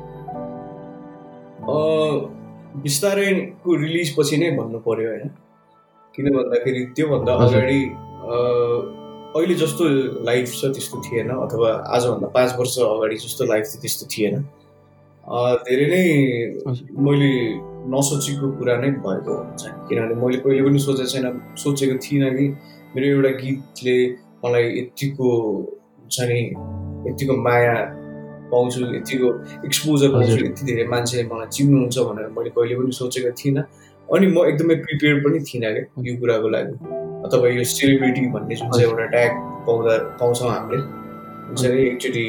बिस्तारैको 2.84 3.70
रिलिज 3.84 4.10
पछि 4.20 4.36
नै 4.38 4.50
भन्नु 4.60 4.80
पऱ्यो 4.84 5.08
होइन। 5.10 5.30
किन 6.16 6.26
भन्दाखेरि 6.36 6.82
त्योभन्दा 6.96 7.34
अगाडि 7.46 7.82
अहिले 9.36 9.56
जस्तो 9.56 9.84
लाइफ 10.28 10.48
छ 10.60 10.62
त्यस्तो 10.76 10.96
थिएन 11.08 11.30
अथवा 11.30 11.70
आजभन्दा 11.96 12.28
पाँच 12.36 12.52
वर्ष 12.60 12.76
अगाडि 12.84 13.16
जस्तो 13.24 13.44
लाइफ 13.48 13.66
थियो 13.72 13.80
त्यस्तो 13.82 14.06
थिएन। 14.12 14.36
धेरै 15.66 15.88
नै 15.92 16.04
मैले 17.00 17.32
नसोचेको 17.94 18.46
कुरा 18.58 18.76
नै 18.82 18.90
भएको 19.06 19.34
हुन्छ। 19.40 19.64
किनभने 19.88 20.16
मैले 20.22 20.38
कहिले 20.44 20.62
पनि 20.68 20.80
सोचेको 20.88 21.10
छैन 21.14 21.26
सोचेको 21.64 21.96
थिइनँ 22.04 22.30
कि 22.38 22.46
मेरो 22.96 23.06
एउटा 23.14 23.32
गीतले 23.42 23.96
मलाई 24.44 24.66
यतिको 24.80 25.28
हुन्छ 26.00 26.18
नि 26.30 26.40
यतिको 27.10 27.34
माया 27.46 27.76
पाउँछु 28.52 28.80
यतिको 28.96 29.28
एक्सपोजर 29.68 30.10
पाउँछु 30.14 30.38
यति 30.46 30.62
धेरै 30.66 30.86
मान्छेले 30.94 31.24
मलाई 31.30 31.48
चिन्नुहुन्छ 31.56 31.98
भनेर 32.10 32.28
मैले 32.38 32.50
कहिले 32.58 32.76
पनि 32.80 32.92
सोचेको 33.02 33.32
थिइनँ। 33.40 33.64
अनि 34.10 34.28
म 34.34 34.38
एकदमै 34.50 34.76
प्रिपेयर 34.86 35.16
पनि 35.26 35.40
थिइनँ 35.50 35.72
क्या 35.76 35.84
यो 36.08 36.14
कुराको 36.20 36.50
लागि। 36.56 36.74
अथवा 37.26 37.48
यो 37.58 37.64
सेलिब्रिटी 37.74 38.22
भन्ने 38.34 38.56
जुन 38.56 38.70
चाहिँ 38.72 38.86
एउटा 38.90 39.06
ट्याग 39.14 39.32
पाउँदा 39.66 39.94
पाउँछौँ 40.20 40.50
हामीले। 40.50 40.78
हुन्छ 41.46 41.62
नि 41.66 41.82
एकचोटि 41.90 42.26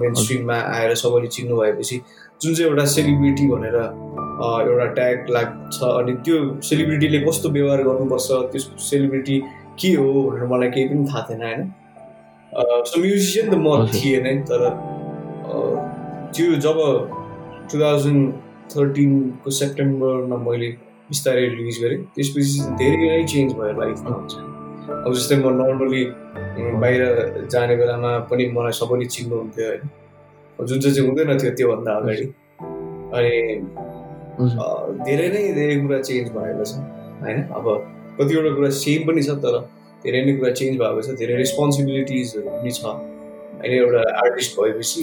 मेन 0.00 0.14
स्ट्रिममा 0.20 0.56
आएर 0.76 0.94
सबैले 1.02 1.28
चिन्नु 1.36 1.56
भएपछि 1.60 1.96
जुन 2.40 2.54
चाहिँ 2.54 2.70
एउटा 2.70 2.84
सेलिब्रिटी 2.96 3.44
भनेर 3.52 3.76
एउटा 4.38 4.86
ट्याग 4.98 5.30
लाग्छ 5.36 5.76
अनि 5.82 6.12
त्यो 6.24 6.36
सेलिब्रिटीले 6.68 7.18
कस्तो 7.26 7.48
व्यवहार 7.56 7.82
गर्नुपर्छ 7.88 8.28
त्यो 8.52 8.60
सेलिब्रिटी 8.88 9.36
के 9.80 9.90
हो 9.94 10.08
भनेर 10.30 10.46
मलाई 10.52 10.70
केही 10.74 10.88
पनि 10.88 11.04
थाहा 11.10 11.22
थिएन 11.30 11.42
होइन? 11.42 11.62
सो 12.88 13.00
म्युजिसियन 13.00 13.50
त 13.50 13.54
म 13.54 13.86
थिएँ 13.94 14.20
नै 14.22 14.34
तर 14.50 14.62
त्यो 16.34 16.54
जब 16.66 16.78
टु 17.72 17.80
थाउजन्ड 17.80 18.32
थर्टिनको 18.74 19.50
सेप्टेम्बरमा 19.58 20.36
मैले 20.46 20.68
बिस्तारै 21.10 21.44
रिलिज 21.56 21.78
गरेँ 21.82 22.00
त्यसपछि 22.14 22.76
धेरै 22.80 22.96
नै 23.02 23.22
चेन्ज 23.32 23.52
भयो 23.58 23.74
लाइफमा 23.80 24.10
हुन्छ। 24.16 24.34
अब 25.04 25.12
जस्तै 25.14 25.36
म 25.36 25.46
नर्मली 25.60 26.02
बाहिर 26.82 27.02
जाने 27.52 27.76
बेलामा 27.76 28.10
पनि 28.30 28.44
मलाई 28.56 28.74
सबैले 28.80 29.06
चिन्नुहुन्थ्यो 29.14 29.66
होइन? 29.68 29.82
जुन 30.58 30.80
चाहिँ 30.80 30.94
चाहिँ 30.94 31.08
हुँदैन 31.08 31.38
थियो 31.38 31.52
त्योभन्दा 31.58 31.92
अगाडि। 32.00 32.26
अनि 33.16 33.34
धेरै 34.38 35.28
नै 35.34 35.42
धेरै 35.58 35.76
कुरा 35.82 35.98
चेन्ज 36.08 36.26
भएको 36.36 36.64
छ 36.64 36.72
होइन? 37.22 37.38
अब 37.58 37.64
कतिवटा 38.18 38.50
कुरा 38.56 38.70
सेम 38.78 39.06
पनि 39.08 39.22
छ 39.22 39.30
तर 39.44 39.54
धेरै 40.04 40.20
नै 40.26 40.32
कुरा 40.38 40.50
चेन्ज 40.60 40.74
भएको 40.82 41.00
छ 41.06 41.16
धेरै 41.20 41.34
रेस्पोन्सिबिलिटिजहरू 41.42 42.48
पनि 42.56 42.70
छ। 42.78 42.84
होइन 43.60 43.72
एउटा 43.78 44.02
आर्टिस्ट 44.22 44.60
भएपछि 44.60 45.02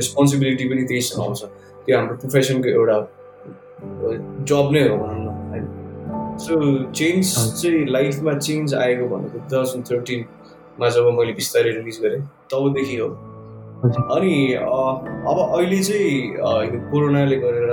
रेस्पोन्सिबिलिटी 0.00 0.64
पनि 0.70 0.82
त्यही 0.90 1.02
आउँछ। 1.24 1.42
त्यो 1.86 1.98
हाम्रो 1.98 2.16
प्रोफेसनको 2.24 2.68
एउटा 2.78 2.96
जब 4.50 4.66
नै 4.72 4.82
हो 4.88 4.96
भनौँ 4.96 5.20
न 5.24 5.28
होइन? 5.50 5.64
सो 6.44 6.52
चेन्ज 6.92 7.24
चाहिँ 7.60 7.84
लाइफमा 7.96 8.32
चेन्ज 8.46 8.74
आएको 8.84 9.04
भनेको 9.12 9.38
टु 9.38 9.48
थाउजन्ड 9.56 9.84
थर्टिनमा 9.90 10.88
जब 10.96 11.08
मैले 11.18 11.32
बिस्तारै 11.40 11.70
रिलिज 11.78 11.98
गरेँ 12.02 12.20
तबदेखि 12.52 12.96
हो। 12.96 13.08
अनि 14.16 14.34
अब 14.60 15.38
अहिले 15.46 15.80
चाहिँ 15.88 16.80
कोरोनाले 16.90 17.36
गरेर 17.44 17.72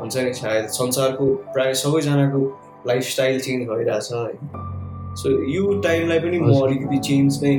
हुन्छ 0.00 0.16
नि 0.16 0.32
सायद 0.34 0.66
संसारको 0.78 1.26
प्रायः 1.54 1.74
सबैजनाको 1.82 2.40
लाइफस्टाइल 2.88 3.40
चेन्ज 3.40 3.68
भइरहेछ 3.68 4.12
होइन 4.12 5.14
सो 5.20 5.30
यो 5.52 5.80
टाइमलाई 5.84 6.18
पनि 6.20 6.38
म 6.40 6.54
अलिकति 6.62 6.98
चेन्ज 7.08 7.38
नै 7.44 7.54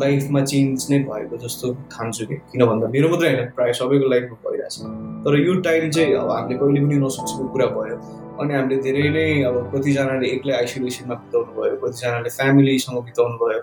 लाइफमा 0.00 0.40
चेन्ज 0.44 0.86
नै 0.90 0.98
भएको 1.04 1.36
जस्तो 1.44 1.72
ठान्छु 1.92 2.26
कि। 2.26 2.36
किन 2.50 2.64
भन्दा 2.66 2.88
मेरो 2.88 3.08
मात्रै 3.08 3.30
होइन 3.34 3.48
प्रायः 3.56 3.72
सबैको 3.78 4.08
लाइफमा 4.10 4.36
भइरहेछ। 4.44 4.76
तर 5.24 5.38
यो 5.38 5.54
टाइम 5.66 5.90
चाहिँ 5.90 6.14
अब 6.14 6.30
हामीले 6.30 6.58
कहिले 6.58 6.80
पनि 6.86 6.98
नसोचेको 7.04 7.48
कुरा 7.54 7.66
भयो। 7.76 7.96
अनि 8.40 8.54
हामीले 8.54 8.76
धेरै 8.82 9.08
नै 9.16 9.26
अब 9.48 9.56
कतिजनाले 9.72 10.26
एक्लै 10.34 10.54
आइसोलेसनमा 10.58 11.14
बिताउनु 11.22 11.52
भयो 11.56 11.76
कतिजनाले 11.82 12.30
फ्यामिलीसँग 12.36 13.00
बिताउनु 13.08 13.36
भयो 13.42 13.62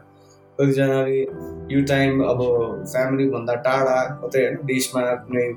कतिजनाले 0.60 1.22
यो 1.74 1.80
टाइम 1.94 2.12
अब 2.32 2.44
फ्यामिलीभन्दा 2.92 3.56
टाढा 3.70 3.98
कतै 4.26 4.44
होइन 4.44 4.60
देशमा 4.74 5.02
कुनै 5.24 5.48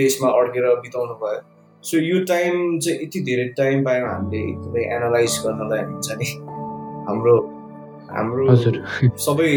देशमा 0.00 0.28
अड्केर 0.40 0.66
बिताउनु 0.82 1.14
भयो। 1.22 1.40
सो 1.84 1.98
यो 1.98 2.24
टाइम 2.24 2.78
चाहिँ 2.78 3.00
यति 3.00 3.20
धेरै 3.20 3.44
टाइम 3.56 3.84
पायौँ 3.84 4.08
हामीले 4.08 4.42
एकदमै 4.42 4.82
एनालाइज 4.96 5.38
गर्नलाई 5.44 5.84
हुन्छ 5.84 6.16
नि 6.18 6.26
हाम्रो 7.08 7.34
हाम्रो 8.10 8.46
सबै 9.18 9.52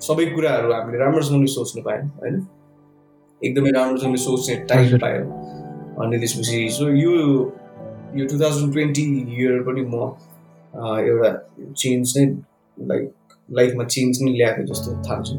सबै 0.00 0.26
कुराहरू 0.26 0.72
हामीले 0.72 0.98
राम्रोसँगले 0.98 1.46
सोच्नु 1.46 1.82
पायौँ 1.82 2.08
होइन 2.18 2.40
एकदमै 3.40 3.70
राम्रोसँगले 3.70 4.20
सोच्ने 4.20 4.56
टाइम 4.68 4.98
पायो 4.98 5.22
अनि 6.02 6.18
त्यसपछि 6.18 6.68
सो 6.70 6.88
यो 6.96 7.12
यो 8.14 8.26
टु 8.26 8.40
थाउजन्ड 8.40 8.72
ट्वेन्टी 8.72 9.04
इयर 9.36 9.62
पनि 9.62 9.86
म 9.86 10.02
एउटा 10.74 11.30
चेन्ज 11.76 12.12
नै 12.16 12.26
लाइक 12.78 13.10
लाइफमा 13.48 13.84
चेन्ज 13.88 14.22
नै 14.22 14.32
ल्याएको 14.32 14.66
जस्तो 14.66 14.96
ठान्छु 15.02 15.34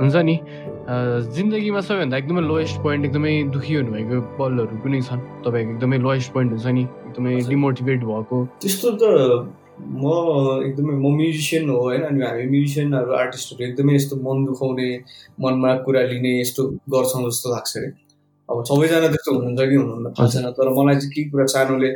हुन्छ 0.00 0.16
नि 0.24 0.40
जिन्दगीमा 0.90 1.80
सबैभन्दा 1.86 2.16
एकदमै 2.18 2.42
लोएस्ट 2.42 2.82
पोइन्ट 2.82 3.06
एकदमै 3.06 3.32
दुखी 3.54 3.74
हुनुभएको 3.74 4.16
पलहरू 4.38 4.76
पनि 4.82 5.00
छन्? 5.08 5.20
तपाईँको 5.46 5.70
एकदमै 5.74 5.98
लोएस्ट 6.06 6.32
पोइन्ट 6.34 6.50
हुन्छ 6.52 6.66
नि 6.66 6.82
एकदमै 6.82 7.34
डिमोटिभेट 7.48 8.00
भएको। 8.10 8.36
त्यस्तो 8.62 8.88
त 8.98 9.04
म 9.86 10.04
एकदमै 10.66 10.94
म 10.98 11.14
म्युजिसियन 11.16 11.70
हो 11.70 11.78
होइन 11.86 12.02
अनि 12.10 12.20
हामी 12.26 12.46
म्युजिसियनहरू 12.54 13.12
आर्टिस्टहरू 13.22 13.66
एकदमै 13.68 13.94
यस्तो 13.94 14.16
मन 14.26 14.44
दुखाउने 14.50 14.88
मनमा 15.40 15.70
कुरा 15.86 16.02
लिने 16.10 16.32
यस्तो 16.40 16.62
गर्छौँ 16.92 17.22
जस्तो 17.30 17.46
लाग्छ 17.54 17.76
अरे। 17.76 17.88
अब 18.48 18.64
सबैजना 18.70 19.08
त्यस्तो 19.14 19.30
हुनुहुन्छ 19.34 19.60
कि 19.70 19.76
हुनुहुन्न 19.82 20.10
थाहा 20.18 20.28
छैन 20.34 20.50
तर 20.58 20.68
मलाई 20.74 20.96
चाहिँ 21.00 21.12
के 21.14 21.22
कुरा 21.30 21.46
सानोले 21.54 21.90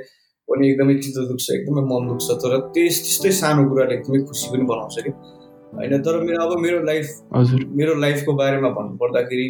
पनि 0.49 0.65
एकदमै 0.71 0.95
चित्त 1.03 1.19
दुख्छ 1.31 1.47
एकदमै 1.59 1.83
मन 1.91 2.03
दुख्छ 2.15 2.29
तर 2.45 2.53
त्यस 2.75 2.97
त्यस्तै 3.05 3.31
सानो 3.43 3.63
कुराले 3.69 3.95
एकदमै 3.99 4.19
खुसी 4.31 4.47
पनि 4.55 4.65
बनाउँछ 4.71 4.97
कि 5.05 5.13
होइन 5.77 6.03
तर 6.03 6.21
मेरो 6.25 6.43
अब 6.43 6.61
मेरो 6.61 6.83
लाइफ 6.85 7.07
हजुर। 7.37 7.65
मेरो 7.79 7.95
लाइफको 8.01 8.33
बारेमा 8.33 8.69
भन्नुपर्दाखेरि 8.77 9.49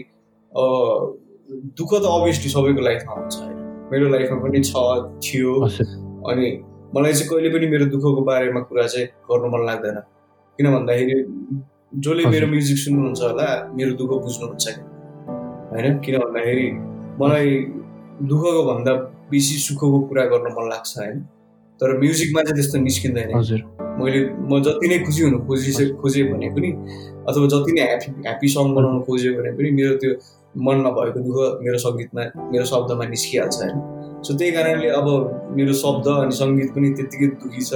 दुःख 1.79 1.91
त 1.95 2.05
अभियसली 2.13 2.51
सबैको 2.51 2.81
लाइफमा 2.81 3.13
हुन्छ 3.15 3.35
होइन। 3.41 3.59
मेरो 3.93 4.09
लाइफमा 4.09 4.37
पनि 4.43 4.61
छ 4.65 4.73
थियो। 5.25 5.53
अनि 6.31 6.47
मलाई 6.97 7.13
चाहिँ 7.13 7.29
कहिले 7.29 7.49
पनि 7.55 7.67
मेरो 7.67 7.87
दुःखको 7.93 8.23
बारेमा 8.25 8.61
कुरा 8.71 8.87
चाहिँ 8.87 9.07
गर्नु 9.31 9.49
मन 9.53 9.67
लाग्दैन। 9.67 9.99
किन 10.59 10.67
भन्दाखेरि 10.75 11.15
जसले 12.05 12.25
मेरो 12.27 12.47
म्युजिक 12.47 12.79
सुन्नुहुन्छ 12.79 13.21
होला 13.23 13.49
मेरो 13.77 13.93
दुःख 14.01 14.11
बुझ्नुहुन्छ। 14.25 14.67
कि 14.69 14.81
होइन? 15.73 15.99
किन 15.99 16.15
भन्दाखेरि 16.19 16.67
मलाई 17.21 17.51
दुःखको 18.31 18.63
भन्दा 18.65 18.93
बेसी 19.31 19.55
सुखको 19.67 20.01
कुरा 20.09 20.25
गर्न 20.33 20.49
मन 20.57 20.69
लाग्छ 20.71 20.93
होइन? 20.99 21.19
तर 21.81 21.99
म्युजिकमा 21.99 22.41
चाहिँ 22.43 22.57
त्यस्तो 22.57 22.79
निस्किँदैन. 22.87 23.31
मैले 23.99 24.21
म 24.51 24.63
जति 24.63 24.87
नै 24.91 24.99
खुसी 25.07 25.23
हुनु 25.23 25.39
खोजिसके 25.47 25.85
खोजेँ 26.03 26.25
भने 26.31 26.49
पनि 26.55 26.71
अथवा 27.29 27.47
जति 27.53 27.73
नै 27.75 27.83
ह्याप्पी 27.91 28.11
ह्याप्पी 28.27 28.49
सङ 28.55 28.75
बनाउनु 28.75 29.01
खोज्यो 29.07 29.31
भने 29.39 29.51
पनि 29.59 29.71
मेरो 29.79 29.95
त्यो 30.03 30.13
मन 30.55 30.77
नभएको 30.87 31.21
दुःख 31.27 31.39
मेरो 31.67 31.79
सङ्गीतमा 31.85 32.23
मेरो 32.53 32.65
शब्दमा 32.73 33.05
निस्किहाल्छ 33.15 33.59
होइन। 33.63 33.77
सो 34.25 34.31
त्यही 34.39 34.51
कारणले 34.57 34.89
अब 34.99 35.07
मेरो 35.59 35.73
शब्द 35.83 36.07
अनि 36.25 36.35
सङ्गीत 36.41 36.71
पनि 36.75 36.89
त्यत्तिकै 36.99 37.27
दुःखी 37.43 37.63
छ। 37.71 37.73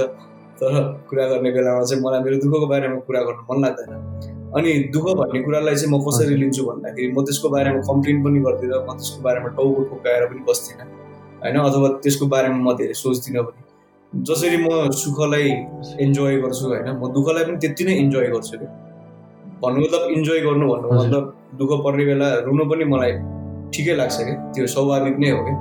तर 0.59 0.73
कुरा 1.07 1.25
गर्ने 1.31 1.51
बेलामा 1.55 1.83
चाहिँ 1.87 2.03
मलाई 2.03 2.21
मेरो 2.23 2.37
दुःखको 2.43 2.67
बारेमा 2.71 2.99
कुरा 3.07 3.21
गर्नु 3.27 3.43
मन 3.49 3.57
लाग्दैन। 3.63 3.91
अनि 4.59 4.71
दुःख 4.95 5.05
भन्ने 5.19 5.39
कुरालाई 5.45 5.75
चाहिँ 5.75 5.91
म 5.93 6.03
कसरी 6.07 6.35
लिन्छु 6.41 6.63
भन्दाखेरि 6.67 7.11
म 7.15 7.23
त्यसको 7.27 7.47
बारेमा 7.55 7.79
कम्प्लेन 7.89 8.17
पनि 8.23 8.39
गर्दिनँ 8.47 8.79
म 8.87 8.89
त्यसको 8.99 9.19
बारेमा 9.27 9.49
टाउको 9.55 9.81
ठोकाएर 9.89 10.23
पनि 10.31 10.41
बस्दिनँ। 10.49 10.87
होइन 11.43 11.57
अथवा 11.63 11.87
त्यसको 12.03 12.25
बारेमा 12.35 12.59
म 12.67 12.75
धेरै 12.79 12.95
सोच्दिनँ 13.03 13.43
पनि। 13.47 13.68
जसरी 14.13 14.57
म 14.57 14.89
सुखलाई 14.89 15.49
इन्जोय 16.01 16.35
गर्छु 16.41 16.65
होइन? 16.67 16.87
म 16.97 17.13
दुःखलाई 17.13 17.43
पनि 17.45 17.57
त्यति 17.61 17.83
नै 17.85 17.93
इन्जोय 18.03 18.27
गर्छु 18.33 18.57
कि। 18.57 18.65
भन्नु 19.61 19.79
मतलब 19.85 20.09
इन्जोय 20.17 20.39
गर्नु 20.41 20.65
भन्नु 20.71 20.87
मतलब 20.91 21.23
दुःख 21.59 21.71
पर्ने 21.85 22.05
बेला 22.05 22.27
रुनु 22.45 22.65
पनि 22.71 22.83
मलाई 22.89 23.11
ठिकै 23.73 23.95
लाग्छ 24.01 24.17
क्या 24.17 24.35
त्यो 24.53 24.67
स्वाभाविक 24.73 25.15
नै 25.21 25.29
हो 25.29 25.41
क्या 25.45 25.55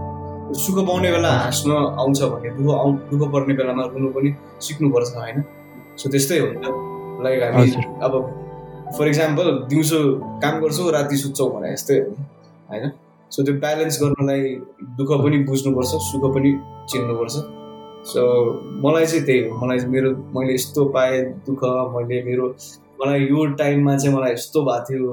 सुख 0.65 0.77
पाउने 0.89 1.11
बेला 1.13 1.31
हाँस्न 1.45 1.71
आउँछ 2.01 2.23
भने 2.23 2.51
दुःख 2.57 2.73
आउ 2.75 2.93
दुःख 3.11 3.23
पर्ने 3.33 3.55
बेलामा 3.61 3.85
रुनु 3.93 4.09
पनि 4.17 4.31
सिक्नुपर्छ 4.65 5.11
होइन? 5.17 5.43
सो 6.01 6.09
त्यस्तै 6.09 6.39
हो 6.39 6.47
नि 6.49 6.59
त। 6.65 6.73
लाइक 7.25 7.43
हामी 7.43 7.69
अब 8.01 8.13
फर 8.97 9.09
इक्जाम्पल 9.09 9.47
दिउँसो 9.69 9.99
काम 10.41 10.55
गर्छौँ 10.63 10.91
राति 10.93 11.17
सुत्छौँ 11.17 11.51
भने 11.53 11.73
यस्तै 11.73 11.99
हो 12.01 12.11
होइन? 12.71 12.91
सो 13.33 13.45
त्यो 13.45 13.55
ब्यालेन्स 13.61 14.03
गर्नलाई 14.03 14.43
दुःख 14.97 15.11
पनि 15.25 15.39
बुझ्नुपर्छ 15.45 15.93
सुख 16.09 16.25
पनि 16.35 16.51
चिन्नुपर्छ। 16.91 17.37
सो 18.05 18.23
मलाई 18.85 19.07
चाहिँ 19.07 19.25
त्यही 19.25 19.49
हो। 19.49 19.57
मलाई 19.59 19.79
मेरो 19.89 20.11
मैले 20.35 20.55
यस्तो 20.55 20.85
पाएँ 20.95 21.23
दुःख 21.47 21.63
मैले 21.95 22.23
मेरो 22.25 22.47
मलाई 23.01 23.21
यो 23.21 23.45
टाइममा 23.59 23.97
चाहिँ 23.97 24.17
मलाई 24.17 24.33
यस्तो 24.33 24.63
भएको 24.63 24.85
थियो। 24.89 25.13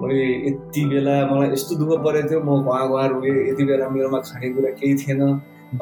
मैले 0.00 0.24
यति 0.48 0.84
बेला 0.88 1.14
मलाई 1.26 1.52
यस्तो 1.52 1.76
दुःख 1.76 2.04
परेको 2.04 2.28
थियो 2.30 2.40
म 2.40 2.62
घुवा 2.62 2.86
घुवा 2.86 3.06
रोएँ 3.06 3.48
यति 3.50 3.64
बेला 3.64 3.88
मेरोमा 3.88 4.18
खानेकुरा 4.18 4.70
केही 4.80 4.94
थिएन। 4.94 5.22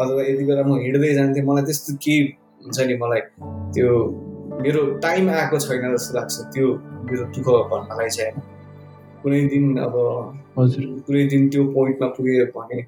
अथवा 0.01 0.23
यति 0.23 0.45
बेला 0.45 0.63
म 0.63 0.81
हिँड्दै 0.83 1.15
जान्थेँ। 1.15 1.45
मलाई 1.45 1.65
त्यस्तो 1.65 1.95
केही 2.05 2.21
हुन्छ 2.65 2.79
नि 2.81 2.95
मलाई। 3.03 3.21
त्यो 3.75 3.91
मेरो 4.63 4.81
टाइम 5.05 5.31
आएको 5.31 5.59
छैन 5.59 5.97
जस्तो 5.97 6.19
लाग्छ। 6.19 6.35
त्यो 6.55 6.67
मेरो 7.07 7.25
दुःख 7.35 7.49
भन्नलाई 7.71 8.09
चाहिँ 8.09 8.33
होइन। 8.33 8.43
कुनै 9.23 9.41
दिन 9.53 9.65
अब 9.79 9.95
हजुर। 10.59 10.85
कुनै 11.07 11.25
दिन 11.27 11.49
त्यो 11.51 11.65
पोइन्टमा 11.75 12.09
पुग्यो 12.09 12.47
भने 12.57 12.79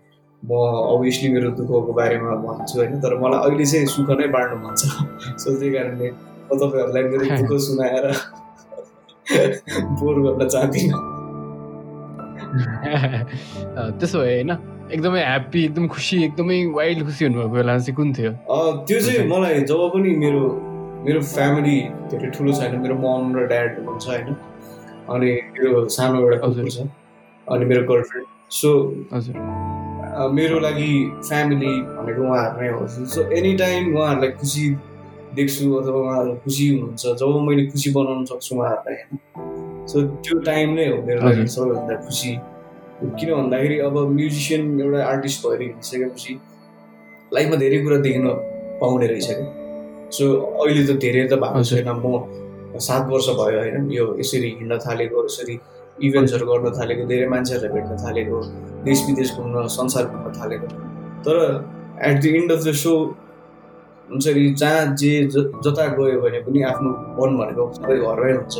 म 0.43 0.51
अभियसली 0.95 1.29
मेरो 1.35 1.51
दुःखको 1.59 1.93
बारेमा 1.93 2.35
भन्छु 2.43 2.79
होइन 2.79 2.99
तर 3.03 3.19
मलाई 3.19 3.41
अहिले 3.49 3.65
चाहिँ 3.67 3.87
सुख 3.95 4.11
नै 4.21 4.27
बाँड्नु 4.35 4.57
मन 4.63 4.75
छ। 4.79 4.83
सो 5.43 5.59
त्यही 5.59 5.71
कारणले 5.75 6.11
म 6.11 6.59
तपाईँहरूलाई 6.61 7.03
मेरो 7.11 7.25
दुःख 7.43 7.61
सुनाएर 7.67 8.05
बोर 9.99 10.17
गर्न 10.25 10.49
चाहदिनँ। 10.49 10.99
त्यसो 13.99 14.19
भए 14.19 14.35
होइन 14.35 14.51
एकदमै 14.93 15.21
ह्याप्पी 15.21 15.65
एकदम 15.65 15.87
खुसी 15.95 16.17
एकदमै 16.25 16.59
वाइल्ड 16.79 17.05
खुसी 17.07 17.25
हुनुभएको 17.25 17.53
बेला 17.55 17.79
चाहिँ 17.79 17.97
कुन 17.97 18.13
थियो? 18.13 18.33
त्यो 18.89 19.01
चाहिँ 19.01 19.27
मलाई 19.29 19.61
जब 19.69 19.81
पनि 19.95 20.11
मेरो 20.23 20.43
मेरो 21.05 21.21
फ्यामिली 21.35 21.77
धेरै 22.11 22.31
ठुलो 22.39 22.53
छैन 22.61 22.79
मेरो 22.83 22.95
मम 23.05 23.37
र 23.37 23.47
ड्याड 23.53 23.79
हुनुहुन्छ 23.79 24.07
होइन 24.09 24.29
अनि 25.15 25.31
मेरो 25.53 25.87
सानो 25.97 26.17
एउटा 26.23 26.39
कुकुर 26.47 26.71
छ 26.71 26.87
अनि 27.47 27.65
मेरो 27.65 27.83
गर्लफ्रेन्ड 27.91 28.27
सो 28.51 28.71
हजुर। 29.13 29.37
मेरो 30.19 30.59
लागि 30.61 30.91
फ्यामिली 31.29 31.73
भनेको 31.97 32.23
उहाँहरू 32.23 32.61
नै 32.61 32.69
हो। 32.73 33.07
सो 33.15 33.21
एनी 33.39 33.53
टाइम 33.57 33.83
उहाँहरूलाई 33.97 34.31
खुसी 34.41 34.65
देख्छु 35.37 35.65
अथवा 35.79 35.99
उहाँहरू 36.01 36.35
खुसी 36.45 36.69
हुनुहुन्छ 36.69 37.03
जब 37.21 37.41
मैले 37.49 37.67
खुसी 37.71 37.91
बनाउन 37.97 38.25
सक्छु 38.31 38.53
उहाँहरूलाई 38.57 38.97
होइन 39.01 39.87
सो 39.89 40.03
त्यो 40.25 40.39
टाइम 40.51 40.75
नै 40.75 40.87
हो 40.89 40.97
मेरो 41.07 41.21
लागि 41.29 41.47
सबैभन्दा 41.55 41.95
खुसी। 42.07 42.33
किन 43.19 43.29
भन्दाखेरि 43.35 43.79
अब 43.87 43.97
म्युजिसियन 44.19 44.81
एउटा 44.81 45.05
आर्टिस्ट 45.07 45.47
भएर 45.47 45.61
हिँडिसकेपछि 45.63 46.33
लाइफमा 47.33 47.57
धेरै 47.57 47.79
कुरा 47.85 47.99
देख्न 48.07 48.27
पाउने 48.81 49.07
रहेछ 49.07 49.29
क्या। 49.29 49.47
सो 50.17 50.25
अहिले 50.63 50.83
त 50.87 50.99
धेरै 51.05 51.27
त 51.29 51.39
भएको 51.43 51.63
छैन। 51.71 51.89
म 52.05 52.79
सात 52.87 53.05
वर्ष 53.11 53.29
भयो 53.39 53.59
होइन 53.61 53.91
यो 53.93 54.05
यसरी 54.21 54.49
हिँड्न 54.59 54.79
थालेको 54.87 55.25
यसरी 55.25 55.55
इभेन्ट्सहरू 56.07 56.47
गर्न 56.47 56.67
थालेको 56.79 57.07
धेरै 57.13 57.27
मान्छेहरूलाई 57.29 57.73
भेट्न 57.77 57.93
थालेको। 58.05 58.39
देश 58.85 59.05
विदेश 59.07 59.33
घुम्न 59.37 59.67
संसार 59.77 60.05
घुम्न 60.05 60.33
थालेको 60.41 60.67
तर 61.25 61.37
at 62.09 62.23
the 62.23 62.27
end 62.27 62.53
of 62.53 62.65
the 62.65 62.73
show 62.83 62.93
हुन्छ 64.11 64.27
नि 64.37 64.51
जहाँ 64.59 64.85
जे 64.97 65.13
जता 65.31 65.87
गयो 65.97 66.21
भने 66.21 66.39
पनि 66.41 66.63
आफ्नो 66.65 66.91
मन 67.17 67.37
भनेको 67.39 67.65
सबै 67.77 67.97
घरमै 67.99 68.33
हुन्छ। 68.33 68.57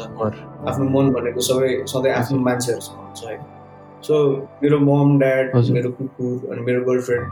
आफ्नो 0.69 0.85
मन 0.95 1.13
भनेको 1.13 1.41
सबै 1.41 1.71
सधैँ 1.93 2.13
आफ्नो 2.15 2.39
मान्छेहरूसँग 2.49 2.99
हुन्छ 3.05 3.25
होइन 3.25 3.41
सो 4.07 4.15
मेरो 4.63 4.79
मम 4.89 5.19
ड्याड 5.19 5.57
मेरो 5.77 5.91
कुकुर 5.99 6.53
अनि 6.53 6.61
मेरो 6.69 6.85
गर्लफ्रेन्ड 6.89 7.27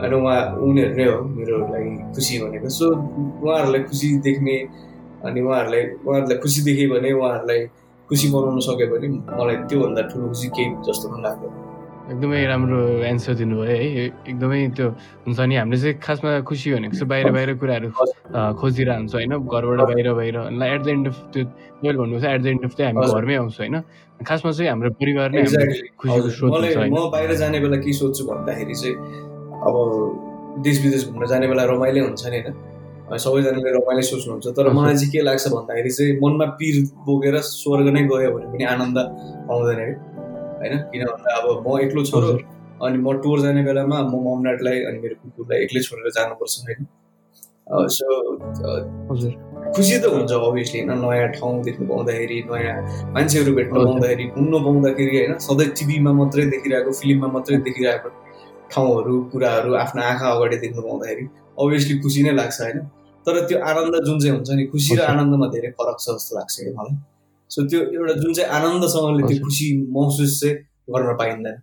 होइन 0.00 0.14
उहाँ 0.14 0.40
उनीहरू 0.66 0.94
नै 0.96 1.06
हो 1.10 1.18
मेरो 1.38 1.58
लागि 1.72 1.90
खुसी 2.14 2.38
भनेको। 2.42 2.68
सो 2.78 2.86
उहाँहरूलाई 2.94 3.82
खुसी 3.90 4.08
देख्ने 4.26 4.56
अनि 5.26 5.40
उहाँहरूलाई 5.40 5.82
उहाँहरूलाई 6.06 6.38
खुसी 6.44 6.62
देखेँ 6.68 6.88
भने 6.90 7.12
उहाँहरूलाई 7.12 7.66
खुसी 8.08 8.26
बनाउन 8.32 8.60
सक्यो 8.68 8.86
भने 8.92 9.08
मलाई 9.38 9.56
त्योभन्दा 9.68 10.02
ठुलो 10.12 10.28
खुसी 10.28 10.48
केही 10.56 10.70
जस्तो 10.86 11.08
पनि 11.08 11.22
लाग्दैन। 11.26 11.67
एकदमै 12.08 12.40
राम्रो 12.48 12.80
एन्सर 13.04 13.34
दिनुभयो 13.36 13.64
है। 13.68 13.76
एकदमै 14.32 14.60
त्यो 14.76 14.86
हुन्छ 15.28 15.38
नि 15.44 15.54
हामीले 15.60 15.78
चाहिँ 15.78 15.96
खासमा 16.00 16.30
खुसी 16.48 16.68
भनेको 16.72 16.96
चाहिँ 16.96 17.08
बाहिर 17.12 17.28
बाहिर 17.36 17.50
कुराहरू 17.60 17.88
खोजिरहेको 18.56 18.96
हुन्छ 18.96 19.14
होइन? 19.14 19.32
घरबाट 19.44 19.80
बाहिर 19.92 20.08
बाहिर। 20.16 20.36
एट 20.48 20.82
द 20.82 20.88
एन्ड 20.88 21.06
अफ 21.08 21.16
त्यो 21.32 21.44
मैले 21.84 21.98
भन्नु 22.00 22.16
एट 22.16 22.40
द 22.40 22.46
एन्ड 22.48 22.64
अफ 22.64 22.72
चाहिँ 22.78 22.88
हामी 22.96 23.06
घरमै 23.12 23.34
आउँछ 23.44 23.56
होइन? 23.60 23.76
खासमा 24.24 24.50
चाहिँ 24.56 24.70
हाम्रो 24.72 24.90
परिवार 24.96 25.28
नै 25.36 25.42
खुसीको 26.00 26.28
स्रोत 26.32 26.52
म 26.88 27.12
बाहिर 27.12 27.30
जाने 27.36 27.60
बेला 27.60 27.76
के 27.84 27.92
सोध्छु 27.92 28.24
भन्दाखेरि 28.24 28.74
चाहिँ 28.80 28.96
अब 29.68 29.74
देश 30.64 30.76
विदेश 30.84 31.02
घुम्न 31.12 31.26
जाने 31.28 31.46
बेला 31.48 31.64
रमाइलो 31.76 32.04
हुन्छ 32.08 32.24
नि 32.24 32.40
होइन? 32.40 32.56
सबैजनाले 33.08 33.70
रमाइलो 33.76 34.02
सोच्नुहुन्छ 34.08 34.46
तर 34.56 34.68
मलाई 34.72 34.96
चाहिँ 34.96 35.12
के 35.12 35.20
लाग्छ 35.28 35.44
भन्दाखेरि 35.52 35.90
चाहिँ 35.92 36.12
मनमा 36.24 36.46
पिर 36.56 36.74
बोकेर 37.04 37.36
स्वर्ग 37.52 37.86
नै 37.92 38.02
गयो 38.08 38.30
भने 38.32 38.46
पनि 38.52 38.64
आनन्द 38.72 38.98
पाउँदैन 39.48 39.80
है? 39.84 39.92
होइन? 40.60 40.78
किन 40.92 41.04
भन्दा 41.10 41.36
अब 41.40 41.66
म 41.66 41.78
एक्लो 41.80 42.04
छोरो 42.12 42.30
अनि 42.86 42.98
म 42.98 43.12
टुर 43.22 43.40
जाने 43.42 43.62
बेलामा 43.64 43.98
म 44.02 44.14
ममनाटलाई 44.26 44.78
अनि 44.88 44.98
मेरो 45.02 45.14
कुकुरलाई 45.22 45.58
एक्लै 45.64 45.80
छोडेर 45.88 46.10
जानुपर्छ 46.18 46.54
होइन? 46.66 46.86
सो 47.68 48.06
हजुर। 49.10 49.32
खुसी 49.76 49.96
त 49.98 50.04
हुन्छ 50.12 50.32
अभियसली 50.32 50.80
होइन? 50.80 50.92
नयाँ 51.00 51.28
ठाउँ 51.32 51.62
देख्नु 51.64 51.86
पाउँदाखेरि 51.88 52.38
नयाँ 52.50 52.76
मान्छेहरू 53.14 53.52
भेट्नु 53.58 53.84
पाउँदाखेरि 53.84 54.24
घुम्नु 54.36 54.58
पाउँदाखेरि 54.66 55.16
होइन? 55.18 55.34
सधैँ 55.46 55.68
टिभीमा 55.78 56.12
मात्रै 56.20 56.44
देखिरहेको 56.54 56.92
फिल्ममा 57.00 57.28
मात्रै 57.34 57.56
देखिरहेको 57.66 58.08
ठाउँहरू 58.72 59.14
कुराहरू 59.32 59.74
आफ्नो 59.82 60.02
आँखा 60.02 60.26
अगाडि 60.30 60.56
देख्नु 60.64 60.80
पाउँदाखेरि 60.82 61.24
अभियसली 61.58 61.98
खुसी 62.00 62.22
नै 62.22 62.32
लाग्छ 62.40 62.60
होइन? 62.60 62.78
तर 63.26 63.34
त्यो 63.48 63.58
आनन्द 63.70 63.94
जुन 64.06 64.18
चाहिँ 64.20 64.34
हुन्छ 64.36 64.50
नि 64.56 64.64
खुसी 64.72 64.96
र 64.96 65.00
आनन्दमा 65.12 65.46
धेरै 65.54 65.70
फरक 65.78 65.96
छ 66.00 66.06
जस्तो 66.16 66.32
लाग्छ 66.38 66.54
कि 66.60 66.72
मलाई। 66.78 66.96
सो 67.50 67.64
त्यो 67.64 67.80
एउटा 67.80 68.14
जुन 68.14 68.32
चाहिँ 68.32 68.50
आनन्दसँगले 68.50 69.22
त्यो 69.28 69.44
खुसी 69.44 69.66
महसुस 69.90 70.40
चाहिँ 70.40 70.56
गर्न 70.90 71.16
पाइँदैन। 71.16 71.56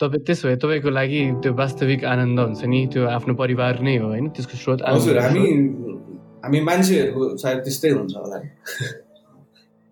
तपाईँ 0.00 0.24
त्यसो 0.26 0.48
भए 0.48 0.56
तपाईँको 0.56 0.90
लागि 0.90 1.20
त्यो 1.42 1.52
वास्तविक 1.54 2.04
आनन्द 2.04 2.38
हुन्छ 2.40 2.64
नि 2.64 2.80
त्यो 2.92 3.02
आफ्नो 3.08 3.34
परिवार 3.34 3.80
नै 3.80 3.96
हो 3.96 4.08
होइन 4.08 4.28
त्यसको 4.30 4.56
स्रोत 4.56 4.80
हजुर 4.88 5.18
हामी 5.18 5.44
हामी 6.44 6.60
मान्छेहरूको 6.60 7.36
सायद 7.36 7.58
त्यस्तै 7.58 7.90
हुन्छ 7.90 8.12
होला 8.16 8.38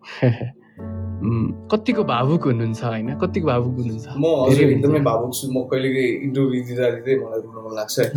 कतिको 1.70 2.04
भावुक 2.04 2.44
हुनुहुन्छ 2.44 2.82
होइन? 2.84 3.08
कतिको 3.18 3.46
भावुक 3.46 3.74
हुनुहुन्छ? 3.78 4.06
म 4.16 4.24
हजुर 4.44 4.70
एकदमै 4.70 5.00
भावुक 5.00 5.32
छु। 5.34 5.44
म 5.48 5.64
कहिले 5.70 6.02
इन्टरभ्यू 6.26 6.60
दिँदा 6.68 6.90
दिँदै 6.90 7.14
मलाई 7.22 7.40
रुन 7.40 7.56
मन 7.64 7.72
लाग्छ। 7.76 7.96
होइन 7.98 8.12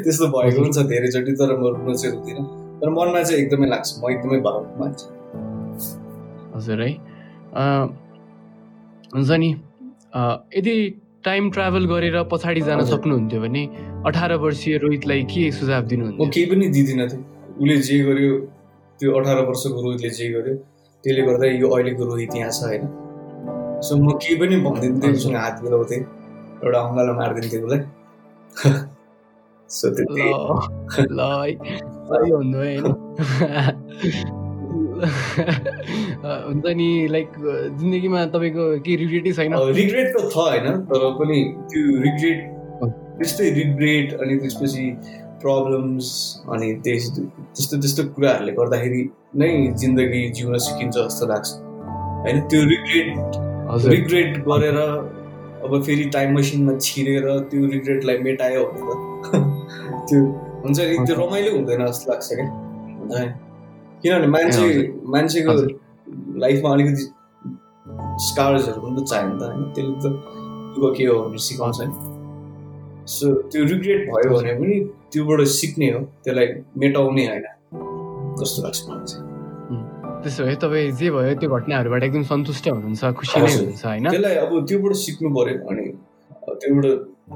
त्यस्तो 0.04 0.26
भएको 0.26 0.58
हुन्छ 0.60 0.78
धेरैचोटि 0.90 1.32
तर 1.32 1.54
म 1.56 1.62
रुन 1.76 1.94
चाहिँ 1.94 2.14
रुँदिनँ 2.16 2.69
तर 2.80 2.88
मनमा 2.88 3.22
चाहिँ 3.22 3.42
एकदमै 3.42 3.66
लाग्छ 3.68 3.88
म 4.02 4.10
एकदमै 4.10 4.38
भावुक 4.46 4.76
मान्छे। 4.80 5.06
हजुर 6.56 6.82
है। 6.82 6.92
हुन्छ 9.14 9.30
नि 9.42 9.50
यदि 10.58 10.74
टाइम 11.24 11.50
ट्राभल 11.50 11.84
गरेर 11.86 12.22
पछाडि 12.32 12.60
जान 12.68 12.84
सक्नुहुन्थ्यो 12.90 13.40
भने 13.40 13.62
अठार 14.06 14.34
वर्षीय 14.44 14.76
रोहितलाई 14.84 15.22
के 15.32 15.50
सुझाव 15.52 15.82
दिनुहुन्छ 15.92 16.20
म 16.20 16.28
केही 16.34 16.46
पनि 16.50 16.68
दिँदिनँ 16.76 17.08
थियो 17.10 17.20
उसले 17.60 17.76
जे 17.88 17.98
गर्यो 18.08 18.32
त्यो 19.00 19.12
अठार 19.20 19.38
वर्षको 19.48 19.82
रोहितले 19.82 20.10
जे 20.18 20.28
गर्यो 20.34 20.54
त्यसले 21.04 21.22
गर्दा 21.28 21.46
यो 21.46 21.68
अहिलेको 21.68 22.04
रोहित 22.04 22.34
यहाँ 22.36 22.50
छ 22.50 22.62
होइन? 22.64 22.82
सो 23.84 23.96
म 23.96 24.16
केही 24.22 24.34
पनि 24.40 24.56
भनिदिन्थेँ 24.66 25.12
उसँग 25.12 25.36
हात 25.36 25.60
मिलाउँथेँ 25.64 26.00
एउटा 26.00 26.78
अङ्गालो 26.80 27.12
मारिदिन्थेँ 27.20 27.60
उसलाई। 27.64 27.82
सो 29.70 29.86
त्यति 32.10 32.26
ल 32.26 32.26
है 32.26 32.30
भन्नु 32.32 32.58
होइन 32.58 32.84
हुन्छ 35.00 36.66
नि 36.76 36.88
लाइक 37.10 37.28
जिन्दगीमा 37.80 38.24
तपाईँको 38.26 38.64
केही 38.80 38.96
रिग्रेटै 38.96 39.32
छैन 39.32 39.54
रिग्रेट 39.74 40.08
त 40.16 40.18
छ 40.26 40.36
होइन 40.38 40.66
तर 40.86 41.06
पनि 41.16 41.38
त्यो 41.66 41.82
रिग्रेट 42.02 42.40
त्यस्तै 43.16 43.50
रिग्रेट 43.52 44.12
अनि 44.20 44.36
त्यसपछि 44.38 44.84
प्रब्लम्स 45.42 46.10
अनि 46.48 46.72
त्यस 46.84 47.08
त्यस्तो 47.16 47.76
त्यस्तो 47.76 48.02
कुराहरूले 48.10 48.52
गर्दाखेरि 48.52 49.02
नै 49.36 49.50
जिन्दगी 49.76 50.22
जिउन 50.32 50.58
सिकिन्छ 50.58 50.96
जस्तो 50.96 51.26
लाग्छ 51.26 51.48
होइन 52.20 52.40
त्यो 52.46 52.60
रिग्रेट 52.66 53.40
रिग्रेट 53.86 54.38
गरेर 54.44 54.78
अब 55.64 55.82
फेरि 55.82 56.04
टाइम 56.10 56.38
मसिनमा 56.38 56.76
छिरेर 56.80 57.26
त्यो 57.50 57.66
रिग्रेटलाई 57.66 58.18
मेटायो 58.18 58.64
भने 58.66 58.94
त 59.24 59.42
त्यो 60.04 60.49
हुन्छ 60.62 60.78
त्यो 61.06 61.14
रमाइलो 61.20 61.50
हुँदैन 61.56 61.86
जस्तो 61.86 62.12
लाग्छ 62.12 62.28
क्या। 62.32 62.46
किनभने 64.02 64.28
मान्छे 64.34 64.66
मान्छेको 65.14 65.52
लाइफमा 66.40 66.68
अलिकति 66.74 67.02
स्कार्सहरू 68.26 68.80
पनि 68.82 68.94
त 68.96 69.04
चाहियो 69.10 69.28
नि 69.28 69.36
त 69.40 69.42
होइन। 69.42 69.62
त्यसले 69.74 69.96
त 70.02 70.06
दुःख 70.74 70.96
के 70.96 71.04
हो 71.04 71.14
भनेर 71.22 71.40
सिकाउँछ 71.48 71.78
नि। 71.80 71.94
सो 73.14 73.26
त्यो 73.50 73.64
रिग्रेट 73.72 74.00
भयो 74.10 74.28
भने 74.36 74.52
पनि 74.60 74.76
त्योबाट 75.12 75.40
सिक्ने 75.58 75.88
हो। 75.90 76.00
त्यसलाई 76.24 76.46
मेटाउने 76.78 77.24
होइन। 77.30 77.46
जस्तो 78.40 78.62
लाग्छ 78.62 78.80
मलाई 78.88 79.06
चाहिँ। 79.10 79.28
त्यसो 80.22 80.44
भए 80.44 80.56
तपाईँ 80.62 80.90
जे 81.00 81.08
भयो 81.10 81.34
त्यो 81.40 81.48
घटनाहरूबाट 81.56 82.02
एकदम 82.04 82.22
सन्तुष्ट 82.32 82.64
हुनुहुन्छ 82.68 83.02
खुसी 83.18 83.40
नै 83.40 83.52
हुनुहुन्छ 83.52 83.84
होइन? 83.84 84.04
त्यसलाई 84.10 84.34
अब 84.44 84.52
त्योबाट 84.68 84.92
सिक्नु 85.04 85.28
पऱ्यो 85.36 85.54
अनि 85.70 85.84
त्योबाट 86.60 86.86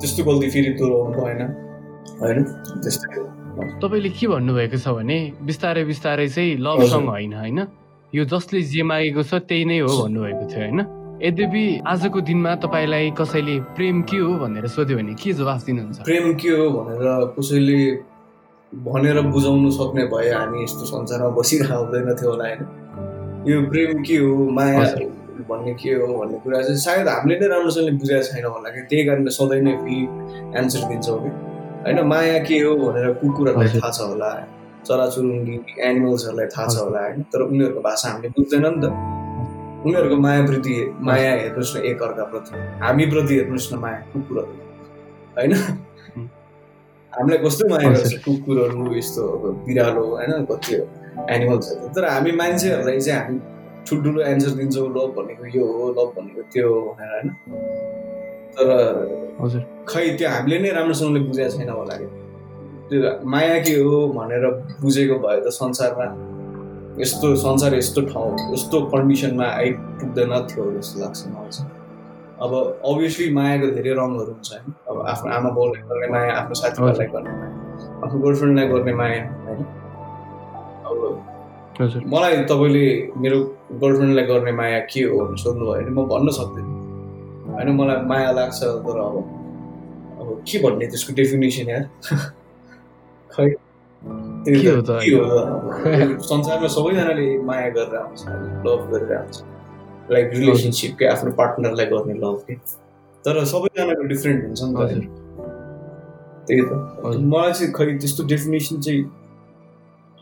त्यस्तो 0.00 0.20
गल्ती 0.28 0.48
फेरि 0.54 0.70
दोहोऱ्याउनु 0.78 1.20
भएन 1.24 1.42
होइन? 2.20 2.42
त्यस्तै 2.82 3.22
तपाईँले 3.82 4.10
के 4.18 4.26
भन्नुभएको 4.26 4.78
छ 4.78 4.88
भने 4.98 5.18
बिस्तारै 5.46 5.84
बिस्तारै 5.84 6.28
चाहिँ 6.28 6.56
लभ 6.58 6.80
सङ 6.90 7.04
होइन 7.06 7.32
होइन? 7.34 7.58
यो 8.12 8.24
जसले 8.24 8.60
जे 8.62 8.82
मागेको 8.82 9.22
छ 9.22 9.34
त्यही 9.48 9.64
नै 9.64 9.78
हो 9.78 9.92
भन्नुभएको 10.02 10.44
थियो 10.50 10.60
होइन? 10.64 10.80
यद्यपि 11.22 11.64
आजको 11.86 12.20
दिनमा 12.20 12.54
तपाईँलाई 12.64 13.10
कसैले 13.18 13.54
प्रेम 13.78 14.02
के 14.10 14.18
हो 14.18 14.32
भनेर 14.42 14.66
सोध्यो 14.66 14.96
भने 14.98 15.14
के 15.14 15.32
जवाफ 15.32 15.60
दिनुहुन्छ? 15.66 16.02
प्रेम 16.02 16.34
के 16.34 16.50
हो 16.50 16.64
भनेर 16.70 17.06
कसैले 17.38 17.78
भनेर 18.72 19.20
बुझाउनु 19.30 19.70
सक्ने 19.70 20.04
भए 20.10 20.30
हामी 20.34 20.62
यस्तो 20.64 20.84
संसारमा 20.90 21.30
बसिरहेको 21.38 21.82
हुँदैन 21.84 22.14
थियो 22.18 22.30
होला 22.30 22.44
होइन? 22.44 22.60
यो 23.48 23.62
प्रेम 23.70 24.02
के 24.02 24.16
हो 24.18 24.50
माया 24.50 24.82
भन्ने 25.48 25.74
के 25.78 25.94
हो 25.94 26.06
भन्ने 26.18 26.38
कुरा 26.42 26.62
चाहिँ 26.62 26.78
सायद 26.82 27.08
हामीले 27.08 27.38
नै 27.40 27.46
राम्रोसँगले 27.54 27.92
बुझाएको 28.02 28.26
छैन 28.34 28.44
होला 28.44 28.68
कि 28.74 28.80
त्यही 28.90 29.02
कारणले 29.06 29.30
सधैँ 29.38 29.62
नै 29.62 29.74
फेरि 29.82 29.98
एन्सर 30.58 30.88
दिन्छौँ 30.90 31.18
कि? 31.22 31.30
होइन 31.84 32.00
माया 32.08 32.38
के 32.48 32.58
हो 32.58 32.74
भनेर 32.76 33.12
कुकुरहरूलाई 33.20 33.80
थाहा 33.80 33.90
छ 33.90 34.00
होला 34.10 34.28
चराचुरुङ्गी 34.88 35.56
एनिमल्सहरूलाई 35.88 36.46
थाहा 36.54 36.66
छ 36.66 36.76
होला 36.80 37.00
होइन 37.06 37.22
तर 37.32 37.40
उनीहरूको 37.44 37.80
भाषा 37.80 38.08
हामीले 38.08 38.28
बुझ्दैन 38.36 38.66
नि 38.66 38.80
त। 38.82 38.84
उनीहरूको 39.84 40.16
मायाप्रति 40.26 40.74
माया 41.08 41.32
हेर्नुहोस् 41.40 41.72
न 41.76 41.80
एक 41.90 42.02
अर्काप्रति 42.02 42.52
हामीप्रति 42.84 43.34
हेर्नुहोस् 43.38 43.72
न 43.72 43.78
माया 43.84 43.98
कुकुरहरू। 44.12 44.54
होइन? 45.36 45.52
हामीलाई 47.12 47.38
कस्तो 47.44 47.68
माया 47.68 47.90
गर्छ? 47.90 48.12
कुकुरहरू 48.24 48.94
यस्तो 48.96 49.22
बिरालो 49.66 50.04
होइन? 50.14 50.32
कति 50.50 50.72
एनिमल्सहरू 51.34 51.88
तर 51.96 52.08
हामी 52.08 52.32
मान्छेहरूलाई 52.40 53.00
चाहिँ 53.00 53.20
हामी 53.20 53.38
ठुल्ठुलो 53.86 54.20
एन्सर 54.32 54.56
दिन्छौँ 54.58 54.88
लभ 54.96 55.12
भनेको 55.20 55.44
यो 55.58 55.64
हो 55.76 55.90
लभ 55.98 56.08
भनेको 56.16 56.42
त्यो 56.52 56.66
हो 56.72 56.80
भनेर 56.88 57.12
होइन? 57.14 57.28
तर 58.58 58.68
हजुर। 59.40 59.62
खै 59.88 60.04
त्यो 60.18 60.28
हामीले 60.30 60.58
नै 60.64 60.70
राम्रोसँगले 60.78 61.20
बुझेको 61.28 61.50
छैन 61.56 61.70
होला 61.70 61.94
कि। 62.00 62.06
त्यो 62.88 62.98
माया 63.32 63.58
के 63.66 63.74
हो 63.80 63.96
भनेर 64.16 64.44
बुझेको 64.82 65.16
भए 65.24 65.38
त 65.40 65.48
संसारमा 65.60 66.06
यस्तो 67.02 67.34
संसार 67.44 67.74
यस्तो 67.74 68.00
ठाउँ 68.10 68.30
यस्तो 68.54 68.80
कन्डिसनमा 68.92 69.46
आइपुग्दैन 69.60 70.32
थियो 70.50 70.64
जस्तो 70.78 71.00
लाग्छ 71.00 71.20
मलाई 71.26 71.50
चाहिँ। 71.56 71.70
अब 72.44 72.52
अभियसली 72.90 73.26
मायाको 73.34 73.66
धेरै 73.76 73.92
रङहरू 73.98 74.32
हुन्छ 74.32 74.50
होइन 74.52 74.74
अब 74.90 74.96
आफ्नो 75.12 75.28
आमा 75.34 75.50
बाउलाई 75.56 75.82
गर्ने 75.90 76.08
माया 76.14 76.32
आफ्नो 76.40 76.54
साथीभाइलाई 76.60 77.08
गर्ने 77.14 77.32
माया 77.38 77.50
आफ्नो 78.04 78.18
गर्लफ्रेन्डलाई 78.24 78.66
गर्ने 78.68 78.92
माया 79.00 79.22
होइन? 79.46 79.60
अब 80.88 80.98
मलाई 82.14 82.36
तपाईँले 82.50 82.86
मेरो 83.22 83.38
गर्लफ्रेन्डलाई 83.82 84.26
गर्ने 84.30 84.52
माया 84.60 84.78
के 84.92 85.02
हो 85.02 85.18
भने 85.24 85.42
सोध्नुभयो 85.42 85.74
भने 85.74 85.90
म 85.90 86.06
भन्न 86.14 86.28
सक्दिनँ। 86.38 86.73
होइन 87.54 87.68
मलाई 87.70 87.96
माया 87.96 88.30
लाग्छ 88.30 88.62
तर 88.62 88.98
अब 89.00 89.16
अब 90.20 90.44
के 90.48 90.58
भन्ने 90.58 90.86
त्यसको 90.86 91.12
डेफिनेसन 91.14 91.68
यार? 91.68 91.84
खै? 93.30 93.54
संसारमा 96.20 96.68
सबैजनाले 96.68 97.38
माया 97.38 97.68
गरेर 97.68 97.96
आउँछ 97.96 98.20
लभ 98.66 98.80
गरेर 98.92 99.12
आउँछ। 99.16 99.42
लाइक 100.10 100.30
रिलेसनसिपकै 100.34 101.06
आफ्नो 101.06 101.30
पार्टनरलाई 101.32 101.86
गर्ने 101.86 102.14
लभ 102.14 102.44
के? 102.46 102.54
तर 103.24 103.44
सबैजनाको 103.44 104.02
डिफ्रेन्ट 104.02 104.44
हुन्छ 104.44 104.62
नि 104.62 104.72
त 104.74 105.08
त्यही 106.46 106.62
त। 106.62 106.72
मलाई 107.32 107.52
चाहिँ 107.52 107.72
खै 107.72 107.86
त्यस्तो 107.98 108.24
डेफिनेसन 108.24 108.80
चाहिँ 108.80 109.02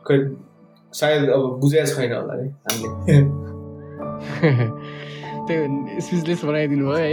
खै 0.07 0.19
सायद 0.93 1.29
अब 1.29 1.43
बुझाएको 1.61 1.95
छैन 1.95 2.13
होला 2.13 2.35
है 2.43 2.49
हामीले। 2.49 3.17
त्यो 5.53 6.01
स्पिचलेस 6.01 6.45
बनाइदिनु 6.45 6.85
भयो 6.89 6.99
है 6.99 7.13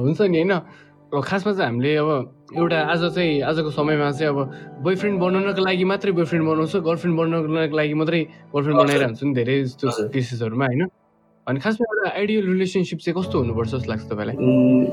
हुन्छ 0.00 0.20
नि 0.22 0.38
होइन 0.38 0.52
खासमा 1.12 1.52
चाहिँ 1.52 1.66
हामीले 1.66 1.94
अब 1.96 2.10
एउटा 2.54 2.78
आज 2.82 3.02
चाहिँ 3.14 3.42
आजको 3.42 3.70
समयमा 3.70 4.10
चाहिँ 4.12 4.32
अब 4.32 4.38
बोयफ्रेन्ड 4.82 5.20
बनाउनको 5.20 5.62
लागि 5.62 5.84
मात्रै 5.84 6.12
बोयफ्रेन्ड 6.12 6.44
बनाउँछ 6.48 6.76
गर्लफ्रेन्ड 6.78 7.18
बनाउनको 7.18 7.76
लागि 7.76 7.94
मात्रै 7.94 8.20
गर्लफ्रेन्ड 8.50 8.78
बनाएर 8.80 9.04
हुन्छ 9.04 9.22
नि 9.22 9.32
धेरै 9.34 9.56
जस्तो 9.64 10.08
केसेसहरूमा 10.08 10.66
होइन 10.66 10.82
अनि 11.46 11.58
खासमा 11.60 11.84
एउटा 11.86 12.08
आइडियल 12.14 12.44
रिलेसनसिप 12.46 12.98
चाहिँ 12.98 13.16
कस्तो 13.20 13.36
हुनुपर्छ 13.38 13.70
जस्तो 13.70 13.90
लाग्छ 13.90 14.04
तपाईँलाई 14.04 14.36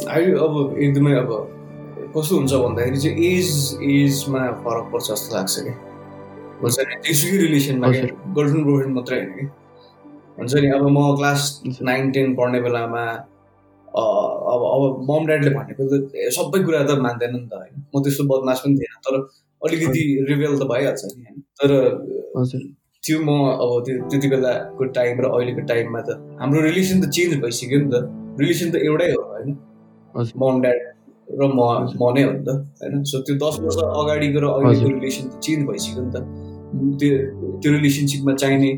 अहिले 0.06 0.36
अब 0.40 0.54
एकदमै 0.78 1.16
अब 1.16 1.32
कस्तो 2.12 2.34
हुन्छ 2.36 2.54
भन्दाखेरि 2.56 2.98
चाहिँ 2.98 3.16
एज 3.30 3.50
एजमा 3.92 4.44
फरक 4.62 4.86
पर्छ 4.92 5.08
जस्तो 5.08 5.36
लाग्छ 5.36 5.56
कि 5.60 5.74
हुन्छ 6.62 6.78
नि 6.82 6.96
त्यसुकै 7.02 7.38
रिलेसनमा 7.38 7.88
गर्लफ्रेन्ड 7.88 8.66
बोयफ्रेन्ड 8.66 8.96
मात्रै 8.96 9.18
होइन 9.18 9.34
कि 9.36 9.61
हुन्छ 10.38 10.54
नि 10.64 10.68
अब 10.78 10.86
म 10.88 11.00
क्लास 11.18 11.42
नाइन 11.82 12.12
टेन 12.12 12.36
पढ्ने 12.36 12.60
बेलामा 12.62 13.04
अब 13.88 14.62
अब 14.74 14.84
मम 15.10 15.26
ड्याडले 15.28 15.52
भनेको 15.56 15.84
त 15.92 15.94
सबै 16.36 16.60
कुरा 16.66 16.84
त 16.84 16.92
मान्दैन 17.06 17.32
नि 17.36 17.48
त 17.48 17.54
होइन। 17.62 17.74
म 17.94 18.02
त्यस्तो 18.04 18.24
बदमास 18.32 18.60
पनि 18.66 18.76
थिएन 18.80 19.00
तर 19.06 19.16
अलिकति 19.62 20.04
रिभेल 20.30 20.54
त 20.60 20.64
भइहाल्छ 20.72 21.02
नि 21.06 21.24
होइन। 21.26 21.38
तर 21.60 21.70
त्यो 23.04 23.18
म 23.22 23.30
अब 23.64 23.72
त्यो 23.86 23.94
त्यति 24.12 24.28
बेलाको 24.34 24.84
टाइम 24.98 25.22
र 25.22 25.26
अहिलेको 25.36 25.62
टाइममा 25.72 26.02
त 26.08 26.10
हाम्रो 26.40 26.62
रिलेसन 26.70 27.02
त 27.02 27.10
चेन्ज 27.18 27.42
भइसक्यो 27.44 27.80
नि 27.84 27.90
त। 27.92 27.96
रिलेसन 28.42 28.72
त 28.72 28.76
एउटै 28.88 29.10
हो 29.12 29.22
होइन। 29.32 29.50
मम 30.42 30.62
ड्याड 30.62 30.80
र 31.40 31.42
म 31.48 31.60
म 32.00 32.04
नै 32.16 32.24
हो 32.24 32.32
नि 32.32 32.44
त 32.46 32.50
होइन। 32.82 33.04
सो 33.12 33.20
त्यो 33.28 33.36
दस 33.44 33.60
वर्ष 33.66 33.78
अगाडिको 34.02 34.40
र 34.40 34.46
अहिलेको 34.56 34.88
रिलेसन 34.96 35.24
त 35.28 35.34
चेन्ज 35.46 35.62
भइसक्यो 35.70 36.04
नि 36.06 36.12
त। 36.16 36.18
त्यो 37.00 37.12
त्यो 37.62 37.70
रिलेसनसिपमा 37.78 38.34
चाहिने 38.42 38.72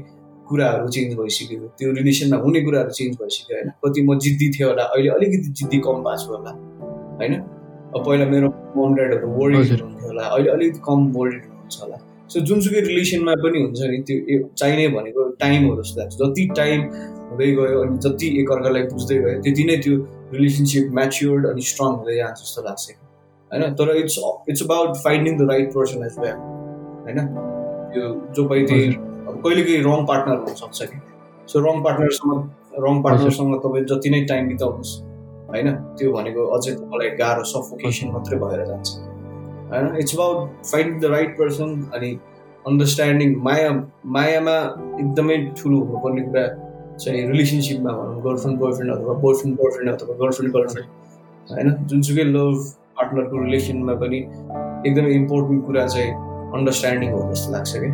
कुराहरू 0.49 0.87
चेन्ज 0.95 1.15
भइसक्यो 1.17 1.67
त्यो 1.79 1.91
रिलेसनमा 1.93 2.37
हुने 2.43 2.61
कुराहरू 2.61 2.91
चेन्ज 2.99 3.17
भइसक्यो 3.21 3.57
होइन? 3.57 3.69
कति 3.85 4.01
म 4.01 4.17
जिद्दी 4.19 4.49
थियो 4.53 4.67
होला 4.69 4.83
अहिले 4.93 5.09
अलिकति 5.09 5.49
जिद्दी 5.59 5.77
कम 5.85 6.03
भएको 6.03 6.17
छु 6.23 6.33
होला 6.33 6.51
होइन? 7.19 7.33
अब 7.95 7.99
पहिला 8.05 8.25
मेरो 8.33 8.47
मम 8.77 8.95
ड्याडहरू 8.95 9.27
वर्ल्ड 9.37 9.81
हुन्थ्यो 9.81 10.07
होला 10.07 10.23
अहिले 10.27 10.49
अलिकति 10.51 10.79
कम 10.87 10.99
वर्ल्ड 11.15 11.41
हुन्छ 11.43 11.81
होला। 11.81 11.97
सो 12.33 12.39
जुनसुकै 12.49 12.81
रिलेसनमा 12.81 13.33
पनि 13.43 13.61
हुन्छ 13.61 13.79
नि 13.91 13.97
त्यो 14.07 14.37
चाहिने 14.57 14.87
भनेको 14.95 15.29
टाइम 15.43 15.67
हो 15.67 15.75
जस्तो 15.81 16.01
लाग्छ। 16.01 16.13
जति 16.21 16.43
टाइम 16.57 16.79
हुँदै 17.29 17.51
गयो 17.57 17.81
अनि 17.81 17.97
जति 18.05 18.27
एकअर्कालाई 18.41 18.83
बुझ्दै 18.93 19.17
गयो 19.23 19.41
त्यति 19.45 19.63
नै 19.69 19.77
त्यो 19.85 19.95
रिलेसनसिप 20.33 20.91
म्याच्योर्ड 20.99 21.47
अनि 21.51 21.61
स्ट्रङ 21.71 21.91
हुँदै 21.99 22.15
जान्छ 22.15 22.37
जस्तो 22.41 22.61
लाग्छ। 22.67 22.85
होइन? 23.51 23.63
तर 23.79 23.95
it's 23.95 24.17
it's 24.49 24.61
about 24.63 24.95
finding 25.05 25.37
the 25.37 25.49
right 25.51 25.73
person 25.77 26.05
as 26.05 26.19
well 26.19 26.37
होइन? 27.05 27.19
त्यो 27.93 28.05
जो 28.35 28.47
पाइ 28.49 28.61
कहिले 29.43 29.63
कहिले 29.63 29.83
रङ 29.87 30.05
पार्टनर 30.11 30.37
हुनसक्छ 30.43 30.89
कि 30.91 30.99
सो 31.53 31.59
रङ 31.67 31.81
पार्टनरसँग 31.83 32.83
रङ 32.85 33.01
पार्टनरसँग 33.03 33.55
तपाईँ 33.63 33.85
जति 33.91 34.09
नै 34.09 34.21
टाइम 34.31 34.47
बिताउनुहोस् 34.47 34.93
होइन? 35.49 35.67
त्यो 35.97 36.11
भनेको 36.13 36.41
अझै 36.57 36.71
तपाईँलाई 36.75 37.09
गाह्रो 37.21 37.43
सफोकेसन 37.53 38.11
मात्रै 38.13 38.37
भएर 38.43 38.61
जान्छ। 38.65 38.89
होइन? 39.71 39.95
It's 40.01 40.13
about 40.15 40.37
find 40.71 41.01
the 41.01 41.11
right 41.15 41.31
person 41.39 41.69
अनि 41.95 42.11
अन्डरस्ट्यान्डिङ 42.67 43.35
माया 43.47 43.71
मायामा 44.17 44.57
एकदमै 45.01 45.37
ठुलो 45.59 45.77
हुनुपर्ने 45.83 46.21
कुरा 46.27 46.45
चाहिँ 47.03 47.21
रिलेसनसिपमा 47.31 47.91
भनौँ 47.99 48.21
गर्लफ्रेन्ड 48.23 48.59
बोयफ्रेन्ड 48.59 48.93
अथवा 48.95 49.13
बोयफ्रेन्ड 49.25 49.57
बोयफ्रेन्ड 49.57 49.91
अथवा 49.95 50.15
गर्लफ्रेन्ड 50.21 50.53
गर्लफ्रेन्ड 50.55 50.89
होइन? 51.51 51.67
जुनसुकै 51.89 52.25
लभ 52.31 52.57
पार्टनरको 52.97 53.43
रिलेसनमा 53.43 53.93
पनि 54.01 54.19
एकदमै 54.87 55.11
इम्पोर्टेन्ट 55.21 55.65
कुरा 55.67 55.85
चाहिँ 55.93 56.11
अन्डरस्ट्यान्डिङ 56.57 57.09
हो 57.11 57.21
जस्तो 57.31 57.51
लाग्छ 57.53 57.71
कि 57.83 57.89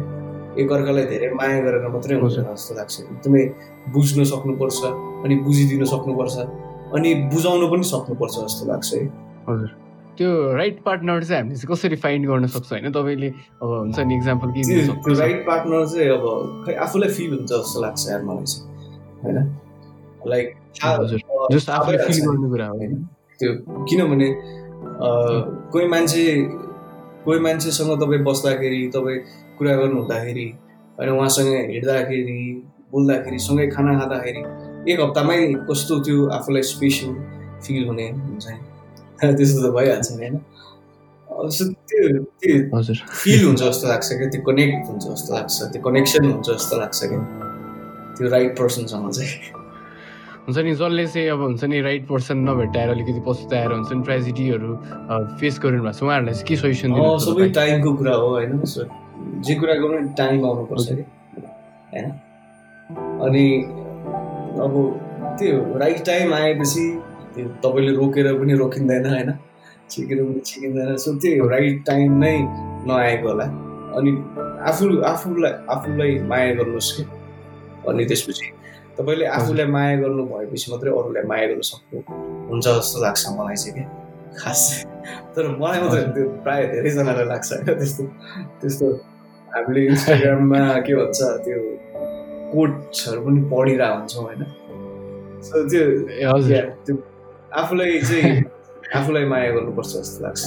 एकअर्कालाई 0.62 1.06
धेरै 1.12 1.30
माया 1.34 1.60
गरेर 1.66 1.88
मात्रै 1.96 2.16
हुन्छ 2.20 2.38
जस्तो 2.40 2.76
लाग्छ। 2.76 2.96
एकदमै 3.02 3.44
बुझ्न 3.94 4.24
सक्नुपर्छ 4.32 4.80
अनि 5.26 5.36
बुझिदिन 5.46 5.84
सक्नुपर्छ 5.94 6.36
अनि 6.96 7.10
बुझाउनु 7.34 7.66
पनि 7.72 7.84
सक्नुपर्छ 7.94 8.36
जस्तो 8.40 8.64
लाग्छ 8.72 8.90
है। 8.94 9.02
हजुर। 9.50 9.70
त्यो 10.18 10.30
राइट 10.54 10.78
पार्टनर 10.86 11.24
चाहिँ 11.24 11.42
हामीले 11.42 11.56
चाहिँ 11.56 11.70
कसरी 11.72 11.96
फाइन्ड 11.96 12.28
गर्न 12.28 12.48
सक्छ 12.52 12.72
होइन? 12.72 12.92
तपाईँले 12.92 13.30
अब 13.62 13.70
हुन्छ 13.70 14.00
नि 14.00 14.16
इक्जाम्पल 14.16 14.48
के 14.52 14.62
त्यो 14.64 15.14
राइट 15.20 15.40
पार्टनर 15.48 15.86
चाहिँ 15.88 16.10
अब 16.12 16.24
खै 16.66 16.74
आफूलाई 16.86 17.10
फिल 17.18 17.32
हुन्छ 17.36 17.52
जस्तो 17.52 17.82
लाग्छ 17.82 18.02
यार 18.10 18.22
मलाई 18.24 18.46
चाहिँ 18.46 18.64
होइन? 19.24 19.38
लाइक 20.28 20.48
जस्ट 21.56 21.70
आफूले 21.70 21.98
फिल 21.98 22.20
गर्ने 22.26 22.50
कुरा 22.50 22.68
हो। 22.68 22.78
होइन? 22.78 22.94
त्यो 23.40 23.50
किनभने 23.90 24.28
कोही 25.72 25.88
मान्छे 25.88 26.24
कोही 27.26 27.40
मान्छेसँग 27.40 27.92
तपाईँ 28.02 28.24
बस्दाखेरि 28.24 28.82
तपाईँ 28.96 29.20
कुरा 29.60 29.76
गर्नु 29.76 30.02
हुँदाखेरि 30.02 30.48
होइन 30.98 31.10
उहाँसँग 31.10 31.50
हिँड्दाखेरि 31.72 32.40
बोल्दाखेरि 32.92 33.40
सँगै 33.40 33.68
खाना 33.68 33.92
खाँदाखेरि 34.00 34.42
एक 34.92 35.00
हप्तामै 35.02 35.38
कस्तो 35.70 36.00
त्यो 36.00 36.18
आफूलाई 36.38 36.64
स्पेसल 36.72 37.10
फिल 37.64 37.86
हुने 37.88 38.08
हुन्छ 38.10 38.48
त्यस्तो 39.38 39.60
त 39.62 39.74
भइहाल्छ 39.76 40.10
नि 40.12 40.18
होइन 40.18 40.36
त्यो 41.30 42.24
त्यो 42.40 42.96
फिल 43.14 43.46
हुन्छ 43.46 43.62
जस्तो 43.62 43.88
लाग्छ 43.88 44.08
क्या 44.14 44.28
त्यो 44.30 44.42
कनेक्ट 44.42 44.88
हुन्छ 44.90 45.04
जस्तो 45.08 45.36
लाग्छ 45.36 45.58
त्यो 45.74 45.82
कनेक्सन 45.82 46.32
हुन्छ 46.32 46.48
जस्तो 46.50 46.76
लाग्छ 46.78 47.00
क्या। 47.04 47.20
त्यो 48.18 48.30
राइट 48.30 48.52
पर्सनसँग 48.60 49.10
चाहिँ। 49.12 49.60
हुन्छ 50.48 50.58
नि 50.58 50.74
जसले 50.74 51.06
चाहिँ 51.08 51.28
अब 51.30 51.42
हुन्छ 51.42 51.64
नि 51.64 51.82
राइट 51.82 52.08
पर्सन 52.08 52.38
नभेटाएर 52.50 52.90
अलिकति 52.90 53.22
पछुताएर 53.28 53.72
हुन्छ 53.72 53.92
नि 53.94 54.04
ट्रेजेडीहरू 54.04 54.70
फेस 55.40 55.60
गरिनु 55.64 55.84
भएको 55.84 55.94
छ 55.94 56.04
उहाँहरूलाई 56.04 56.34
चाहिँ 56.34 56.48
के 56.48 56.56
सजेसन 56.56 56.90
सबै 57.28 57.50
टाइमको 57.50 57.94
कुरा 57.94 58.16
हो 58.16 58.28
होइन 58.30 58.52
जे 59.42 59.56
कुरा 59.56 59.74
गर्नु 59.74 60.08
टाइम 60.18 60.46
आउनुपर्छ 60.46 60.88
कि 60.90 61.04
होइन 61.92 62.12
अनि 63.22 63.46
अब 64.60 64.74
त्यो 65.40 65.78
राइट 65.80 66.06
टाइम 66.06 66.34
आएपछि 66.34 66.86
त्यो 67.36 67.48
तपाईँले 67.64 67.92
रोकेर 67.92 68.34
पनि 68.34 68.54
रोकिँदैन 68.54 69.06
होइन 69.06 69.32
छिकेर 69.90 70.24
पनि 70.24 70.42
छिकिँदैन 70.46 70.96
सो 70.98 71.14
त्यो 71.20 71.48
राइट 71.48 71.84
टाइम 71.86 72.20
नै 72.20 72.38
नआएको 72.88 73.30
होला 73.30 73.46
अनि 73.96 74.12
आफू 74.64 75.02
आफूलाई 75.04 75.52
आफूलाई 75.70 76.18
माया 76.24 76.54
गर्नुहोस् 76.54 76.92
कि 76.98 77.04
अनि 77.88 78.06
त्यसपछि 78.06 78.52
तपाईँले 79.00 79.26
आफूलाई 79.26 79.66
माया 79.68 79.96
गर्नु 80.02 80.26
भएपछि 80.26 80.72
मात्रै 80.72 80.92
अरूलाई 80.92 81.24
माया 81.24 81.48
गर्नु 81.48 81.62
सक्नु 81.62 82.02
हुन्छ 82.50 82.68
जस्तो 82.68 83.02
लाग्छ 83.02 83.26
मलाई 83.30 83.56
चाहिँ 83.56 83.74
कि 83.78 83.99
खास। 84.38 84.62
तर 85.36 85.48
मलाई 85.60 85.80
मात्रै 85.82 86.04
त्यो 86.16 86.26
प्रायः 86.44 86.72
धेरैजनालाई 86.74 87.26
लाग्छ 87.26 87.50
होइन 87.54 87.66
त्यस्तो 87.80 88.04
त्यस्तो 88.62 88.88
हामीले 89.56 89.82
इन्स्टाग्राममा 89.92 90.62
के 90.86 90.94
भन्छ 90.96 91.20
त्यो 91.46 91.60
कोट्सहरू 92.54 93.20
पनि 93.26 93.42
पढिरहेको 93.52 93.98
हुन्छौँ 93.98 94.24
होइन। 94.24 94.42
सो 95.48 95.56
त्यो 95.70 95.84
त्यो 96.86 96.96
आफूलाई 97.62 98.00
चाहिँ 98.10 98.44
आफूलाई 98.98 99.26
माया 99.26 99.50
गर्नुपर्छ 99.56 99.92
जस्तो 99.98 100.24
लाग्छ। 100.26 100.44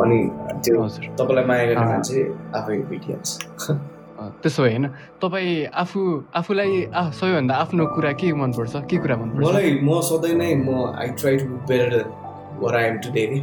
अनि 0.00 0.18
त्यो 0.64 0.88
तपाईँलाई 1.18 1.44
माया 1.44 1.64
गर्ने 1.66 1.86
मान्छे 1.92 2.20
आफै 2.58 2.76
भेटिहाल्छ। 2.90 3.30
त्यसो 4.42 4.62
भए 4.62 4.70
होइन 4.70 4.86
तपाईँ 5.22 5.66
आफू 5.82 6.00
आफूलाई 6.34 6.72
सबैभन्दा 7.18 7.54
आफ्नो 7.54 7.84
कुरा 7.94 8.12
के 8.20 8.32
मनपर्छ? 8.32 8.74
के 8.90 8.96
कुरा 9.02 9.16
मनपर्छ? 9.16 9.44
मलाई 9.46 9.68
म 9.82 10.00
सधैँ 10.08 10.34
नै 10.34 10.54
म 10.66 10.68
I 11.00 11.08
try 11.20 11.36
to 11.36 11.46
better 11.70 12.27
were 12.62 12.76
I 12.76 12.84
am 12.90 12.96
today 13.04 13.24
कि 13.32 13.40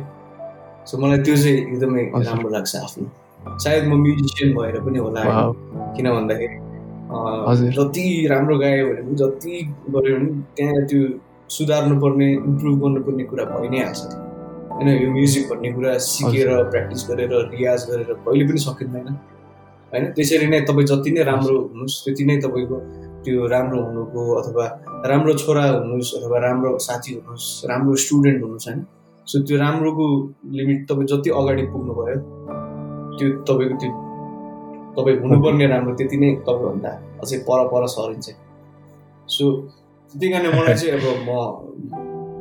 सो 0.87 0.97
मलाई 1.01 1.19
त्यो 1.25 1.35
चाहिँ 1.43 1.57
एकदमै 1.57 2.03
राम्रो 2.25 2.49
लाग्छ 2.55 2.75
आफ्नो। 2.75 3.05
सायद 3.63 3.83
म 3.87 3.93
म्युजिसियन 4.03 4.49
भएर 4.57 4.75
पनि 4.85 4.99
होला 5.05 5.21
किन 5.95 6.07
भन्दाखेरि 6.17 6.57
जति 7.77 8.05
राम्रो 8.31 8.55
गायो 8.59 8.85
भने 8.89 9.01
पनि 9.05 9.15
जति 9.21 9.53
गऱ्यो 9.93 10.17
भने 10.17 10.29
त्यहाँ 10.57 10.85
त्यो 10.89 11.01
सुधार्नु 11.55 11.95
पर्ने 12.01 12.27
इम्प्रुभ 12.33 12.75
गर्नुपर्ने 12.83 13.23
कुरा 13.31 13.43
भइ 13.51 13.67
नै 13.73 13.79
हाल्छ 13.85 14.01
होइन 14.75 14.87
यो 14.89 15.09
म्युजिक 15.11 15.43
भन्ने 15.49 15.69
कुरा 15.73 15.91
सिकेर 16.09 16.47
प्र्याक्टिस 16.71 17.01
गरेर 17.09 17.33
रियाज 17.53 17.81
गरेर 17.89 18.09
कहिले 18.25 18.43
पनि 18.49 18.59
सकिँदैन। 18.65 19.07
होइन 19.91 20.03
त्यसरी 20.15 20.47
नै 20.53 20.59
तपाईँ 20.69 20.87
जति 20.91 21.09
नै 21.15 21.23
राम्रो 21.31 21.55
हुनुहोस् 21.61 21.95
त्यति 22.05 22.23
नै 22.29 22.35
तपाईँको 22.45 22.77
त्यो 23.23 23.47
राम्रो 23.53 23.79
हुनुको 23.85 24.21
अथवा 24.41 24.65
राम्रो 25.11 25.33
छोरा 25.43 25.63
हुनुहोस् 25.69 26.11
अथवा 26.17 26.37
राम्रो 26.47 26.71
साथी 26.87 27.11
हुनुहोस् 27.17 27.47
राम्रो 27.69 27.95
स्टुडेन्ट 28.03 28.39
हुनुहोस् 28.43 28.67
होइन। 28.67 28.79
सो 29.27 29.39
त्यो 29.47 29.57
राम्रोको 29.57 30.05
लिमिट 30.57 30.79
तपाईँ 30.89 31.07
जति 31.11 31.29
अगाडि 31.39 31.63
पुग्नुभयो 31.73 32.17
त्यो 33.17 33.27
तपाईँको 33.47 33.75
त्यो 33.81 33.91
तपाईँ 34.97 35.17
हुनुपर्ने 35.21 35.65
राम्रो 35.67 35.93
त्यति 35.99 36.17
नै 36.17 36.29
तपाईँभन्दा 36.47 36.91
अझै 37.23 37.37
पर 37.47 37.59
पर 37.71 37.87
सरिन्छ। 37.95 38.27
सो 39.29 39.43
त्यही 40.13 40.31
कारणले 40.31 40.49
मलाई 40.57 40.75
चाहिँ 40.79 40.93
अब 40.95 41.05
म 41.27 41.31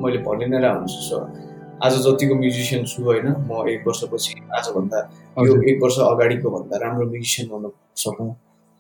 मैले 0.05 0.19
भनि 0.27 0.47
नै 0.53 0.59
हुन्छु 0.69 1.01
सो 1.09 1.17
आज 1.85 1.95
जतिको 2.05 2.35
म्युजिसियन 2.43 2.85
छु 2.91 3.03
होइन 3.05 3.27
म 3.49 3.65
एक 3.73 3.81
वर्षपछि 3.89 4.35
आजभन्दा 4.59 4.99
यो 5.49 5.55
एक 5.71 5.83
वर्ष 5.83 5.99
अगाडिको 6.13 6.51
भन्दा 6.55 6.75
राम्रो 6.85 7.07
म्युजिसियन 7.13 7.51
हुन 7.53 7.65
सकौँ। 8.05 8.31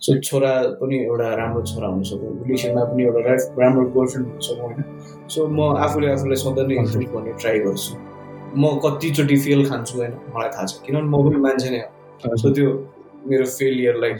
सो 0.04 0.18
छोरा 0.20 0.52
पनि 0.80 0.96
एउटा 1.04 1.34
राम्रो 1.34 1.62
छोरा 1.62 1.88
हुन 1.88 2.02
सकौँ 2.02 2.32
रिलेसनमा 2.44 2.84
पनि 2.84 3.04
एउटा 3.04 3.20
राम्रो 3.58 3.84
गर्लफ्रेन्ड 3.90 4.28
हुन 4.28 4.40
सकौँ 4.40 4.66
होइन। 4.66 5.28
सो 5.28 5.46
म 5.48 5.76
आफूले 5.76 6.10
आफूलाई 6.12 6.36
सधैँ 6.36 6.66
नै 6.66 6.74
इम्प्रुभ 6.74 7.14
गर्ने 7.14 7.32
ट्राई 7.32 7.58
गर्छु। 7.58 7.94
म 8.56 8.72
कतिचोटि 8.84 9.36
फेल 9.36 9.68
खान्छु 9.68 9.98
होइन 9.98 10.12
मलाई 10.12 10.48
थाहा 10.48 10.66
छ। 10.66 10.72
किनभने 10.86 11.08
म 11.08 11.22
पनि 11.24 11.40
मान्छे 11.40 11.70
नै 11.70 11.78
हो। 11.78 12.36
सो 12.36 12.50
त्यो 12.50 12.68
मेरो 13.26 13.44
फेलियरलाई 13.44 14.14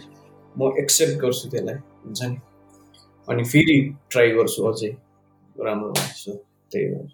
म 0.59 0.73
एक्सेप्ट 0.79 1.20
गर्छु 1.20 1.51
त्यसलाई 1.51 1.75
हुन्छ 1.75 2.23
नि। 2.23 2.37
अनि 3.29 3.44
फेरि 3.44 3.77
ट्राई 4.11 4.31
गर्छु 4.31 4.66
अझै 4.66 4.92
राम्रो 5.57 5.92
सो 5.94 6.33
त्यही 6.73 6.87
हो। 6.94 7.09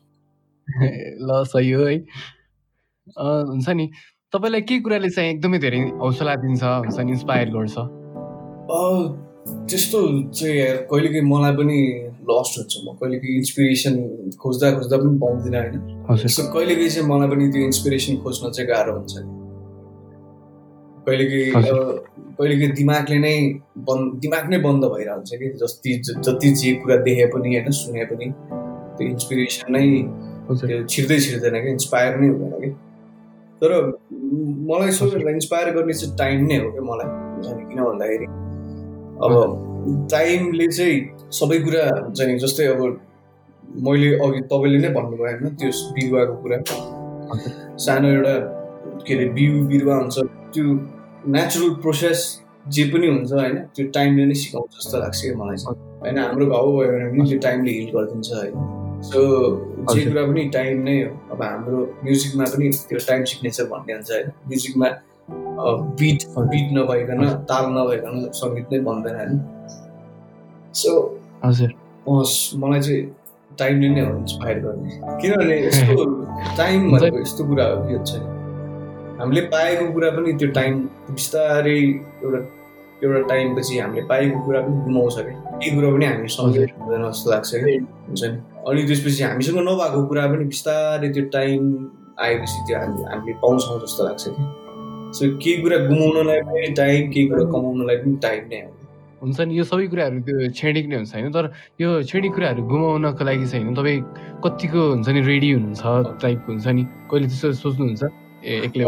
ल 1.28 1.44
सही 1.44 1.70
हो 1.70 1.84
है। 1.84 1.96
हुन्छ 3.18 3.68
नि। 3.68 3.90
तपाईँलाई 4.32 4.60
के 4.60 4.78
कुराले 4.80 5.10
चाहिँ 5.10 5.30
एकदमै 5.30 5.58
धेरै 5.58 5.80
हौसला 6.02 6.34
दिन्छ 6.34 6.62
हुन्छ 6.62 6.98
नि 6.98 7.12
इन्सपायर 7.12 7.50
गर्छ? 7.50 7.99
त्यस्तो 8.70 9.98
चाहिँ 10.30 10.86
कहिलेकाहीँ 10.90 11.26
मलाई 11.26 11.52
पनि 11.58 11.78
लस्ट 12.30 12.52
हुन्छ। 12.58 12.72
म 12.86 12.94
कहिलेकाहीँ 13.00 13.36
इन्सपिरेसन 13.36 13.94
खोज्दा 14.42 14.66
खोज्दा 14.78 14.96
पनि 15.02 15.18
पाउँदिनँ 15.18 15.60
होइन। 15.60 16.26
सो 16.28 16.42
कहिलेकाहीँ 16.54 16.90
चाहिँ 16.90 17.08
मलाई 17.08 17.28
पनि 17.30 17.44
त्यो 17.52 17.62
इन्सपिरेसन 17.66 18.16
खोज्न 18.24 18.50
चाहिँ 18.50 18.68
गाह्रो 18.70 18.92
हुन्छ। 18.96 19.14
कहिलेकाहीँ 21.06 21.50
कहिलेकाहीँ 22.38 22.72
दिमागले 22.80 23.18
नै 23.18 23.34
बन्द 23.88 24.04
दिमाग 24.22 24.44
नै 24.50 24.58
बन्द 24.66 24.84
भइरहन्छ 24.92 25.30
कि 25.40 25.46
जति 25.60 25.90
जति 26.26 26.48
जे 26.60 26.72
कुरा 26.82 26.96
देखे 27.06 27.26
पनि 27.34 27.48
होइन 27.54 27.70
सुने 27.80 28.04
पनि 28.12 28.26
त्यो 28.96 29.08
इन्सपिरेसन 29.08 29.72
नै 29.72 29.84
त्यो 30.50 30.84
छिर्दै 30.86 31.18
छिर्दैन 31.26 31.56
कि 31.64 31.70
इन्सपायर 31.70 32.12
नै 32.20 32.28
हुँदैन 32.28 32.54
कि। 32.60 32.70
तर 33.60 33.70
मलाई 34.70 34.90
सबैभन्दा 34.98 35.30
इन्सपायर 35.30 35.66
गर्ने 35.76 35.94
चाहिँ 36.00 36.16
टाइम 36.18 36.46
नै 36.46 36.56
हो 36.62 36.70
क्या 36.70 36.84
मलाई। 36.90 37.08
किन 37.40 37.82
भन्दाखेरि 37.84 38.26
अब 39.24 39.32
टाइमले 40.12 40.66
चाहिँ 40.68 40.98
सबै 41.38 41.58
कुरा 41.64 41.82
हुन्छ 41.96 42.20
नि 42.28 42.38
जस्तै 42.44 42.66
अब 42.74 42.80
मैले 43.86 44.08
अघि 44.24 44.40
तपाईँले 44.52 44.78
नै 44.78 44.90
भन्नुभयो 44.94 45.26
होइन 45.26 45.54
त्यो 45.60 45.70
बिरुवाको 45.94 46.34
कुरा। 46.42 46.56
सानो 47.84 48.08
एउटा 48.08 48.34
के 49.06 49.14
अरे 49.14 49.26
बिउ 49.36 49.52
बिरुवा 49.68 49.96
हुन्छ 49.96 50.16
त्यो 50.54 50.64
नेचुरल 51.36 51.70
प्रोसेस 51.82 52.20
जे 52.74 52.84
पनि 52.92 53.06
हुन्छ 53.06 53.32
होइन 53.32 53.56
त्यो 53.76 53.86
टाइमले 53.96 54.24
नै 54.26 54.34
सिकाउँछ 54.40 54.70
जस्तो 54.76 54.98
लाग्छ 54.98 55.20
कि 55.22 55.34
मलाई 55.40 55.56
चाहिँ। 55.62 55.76
होइन 56.02 56.18
हाम्रो 56.18 56.46
घाउ 56.46 56.72
भयो 56.76 56.90
भने 56.92 57.06
पनि 57.10 57.28
त्यो 57.30 57.38
टाइमले 57.46 57.70
हिल 57.78 57.90
गरिदिन्छ 57.94 58.30
होइन 58.32 58.54
सो 59.10 59.20
जे 59.92 60.04
कुरा 60.06 60.24
पनि 60.26 60.48
टाइम 60.56 60.82
नै 60.88 60.96
हो। 61.02 61.10
अब 61.32 61.42
हाम्रो 61.42 61.78
म्युजिकमा 62.04 62.44
पनि 62.54 62.68
त्यो 62.88 62.98
टाइम 63.08 63.24
सिग्नेचर 63.30 63.64
भन्ने 63.72 63.92
हुन्छ 63.94 64.10
होइन। 64.12 64.28
म्युजिकमा 64.48 64.88
बिट 66.00 66.24
बिट 66.38 66.72
नभइकन 66.72 67.28
ताल 67.50 67.64
नभइकन 67.66 68.30
सङ्गीत 68.32 68.66
नै 68.72 68.78
बन्दैन 68.78 69.16
होइन। 69.16 69.40
सो 70.74 71.20
हजुर। 71.44 71.74
मलाई 72.56 72.80
चाहिँ 72.80 73.02
टाइमले 73.58 73.88
नै 73.88 74.00
हो 74.00 74.16
इन्सपायर 74.16 74.58
गर्ने। 74.58 74.90
किनभने 75.22 75.56
यस्तो 75.66 76.04
टाइम 76.56 76.90
भनेको 76.92 77.20
यस्तो 77.20 77.44
कुरा 77.44 77.66
हो 77.66 77.82
कि 77.88 77.94
हुन्छ 77.94 78.14
हामीले 79.20 79.40
पाएको 79.40 79.92
कुरा 79.92 80.10
पनि 80.10 80.32
त्यो 80.32 80.48
टाइम 80.48 80.78
बिस्तारै 81.10 81.78
एउटा 81.78 82.38
एउटा 83.04 83.20
टाइमपछि 83.28 83.78
हामीले 83.78 84.02
पाएको 84.06 84.44
कुरा 84.44 84.60
पनि 84.60 84.76
गुमाउँछ 84.84 85.16
कि 85.18 85.22
केही 85.22 85.76
कुरा 85.76 85.90
पनि 85.90 86.06
हामी 86.06 86.28
सम्झेर 86.28 86.72
हुँदैन 86.80 87.10
जस्तो 87.10 87.30
लाग्छ 87.30 87.50
कि 87.54 87.76
हुन्छ 88.08 88.22
नि। 88.24 88.38
अनि 88.68 88.82
त्यसपछि 88.86 89.22
हामीसँग 89.22 89.58
नभएको 89.58 90.06
कुरा 90.06 90.26
पनि 90.26 90.44
बिस्तारै 90.44 91.08
त्यो 91.08 91.24
टाइम 91.24 91.62
आएपछि 92.20 92.58
त्यो 92.66 92.78
हामी 92.78 93.02
हामीले 93.02 93.32
पाउँछौँ 93.32 93.78
जस्तो 93.80 94.04
लाग्छ 94.04 94.24
कि 94.28 94.42
सो 95.16 95.30
केही 95.42 95.56
कुरा 95.62 95.78
गुमाउनलाई 95.86 96.40
पनि 96.48 96.74
टाइम 96.82 97.10
केही 97.12 97.26
कुरा 97.28 97.44
कमाउनलाई 97.54 97.96
पनि 98.04 98.16
टाइम 98.22 98.42
नै 98.52 98.60
हो 98.64 98.72
हुन्छ 99.22 99.40
नि 99.40 99.58
यो 99.58 99.64
सबै 99.68 99.86
कुराहरू 99.92 100.20
त्यो 100.26 100.48
क्षणिक 100.56 100.86
नै 100.88 100.96
हुन्छ 100.96 101.12
होइन? 101.14 101.30
तर 101.36 101.44
यो 101.80 101.88
क्षणिक 102.08 102.32
कुराहरू 102.34 102.62
गुमाउनको 102.72 103.24
लागि 103.28 103.46
चाहिँ 103.52 103.64
होइन? 103.64 103.74
तपाईँ 103.76 104.00
कतिको 104.44 104.80
हुन्छ 104.90 105.08
नि 105.16 105.20
रेडी 105.30 105.50
हुनुहुन्छ 105.52 105.82
टाइपको 106.22 106.48
हुन्छ 106.52 106.66
नि? 106.76 106.82
कहिले 107.10 107.26
त्यस्तो 107.28 107.52
सोच्नुहुन्छ? 107.60 108.02
ए 108.44 108.52
एक्लै 108.66 108.84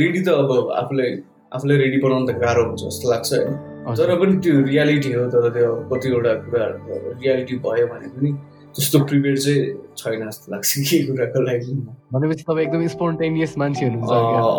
रेडी 0.00 0.20
त 0.24 0.28
अब 0.42 0.50
आफूलाई 0.80 1.10
आफूलाई 1.56 1.76
रेडी 1.84 1.98
बनाउनु 2.04 2.26
त 2.26 2.38
गाह्रो 2.44 2.62
हुन्छ 2.68 2.80
जस्तो 2.88 3.06
लाग्छ 3.12 3.30
होइन? 3.32 3.54
तर 3.98 4.10
पनि 4.20 4.34
त्यो 4.42 4.54
रियालिटी 4.72 5.10
हो 5.12 5.24
तर 5.34 5.44
त्यो 5.56 5.68
कतिवटा 5.92 6.32
कुराहरू 6.46 6.78
रियालिटी 7.20 7.54
भयो 7.66 7.86
भने 7.92 8.08
पनि 8.16 8.30
त्यस्तो 8.76 8.98
प्रिपेयर 9.08 9.36
चाहिँ 9.40 9.60
छैन 9.96 10.20
जस्तो 10.28 10.46
लाग्छ 10.52 10.70
के 10.84 10.96
कुराको 11.08 11.40
लागि। 11.48 11.72
भनेपछि 12.12 12.44
तपाईँ 12.44 12.66
एकदम 12.66 12.86
स्पोन्टेनियस 12.94 13.52
मान्छे 13.58 13.84
हुनुहुन्छ 13.88 14.12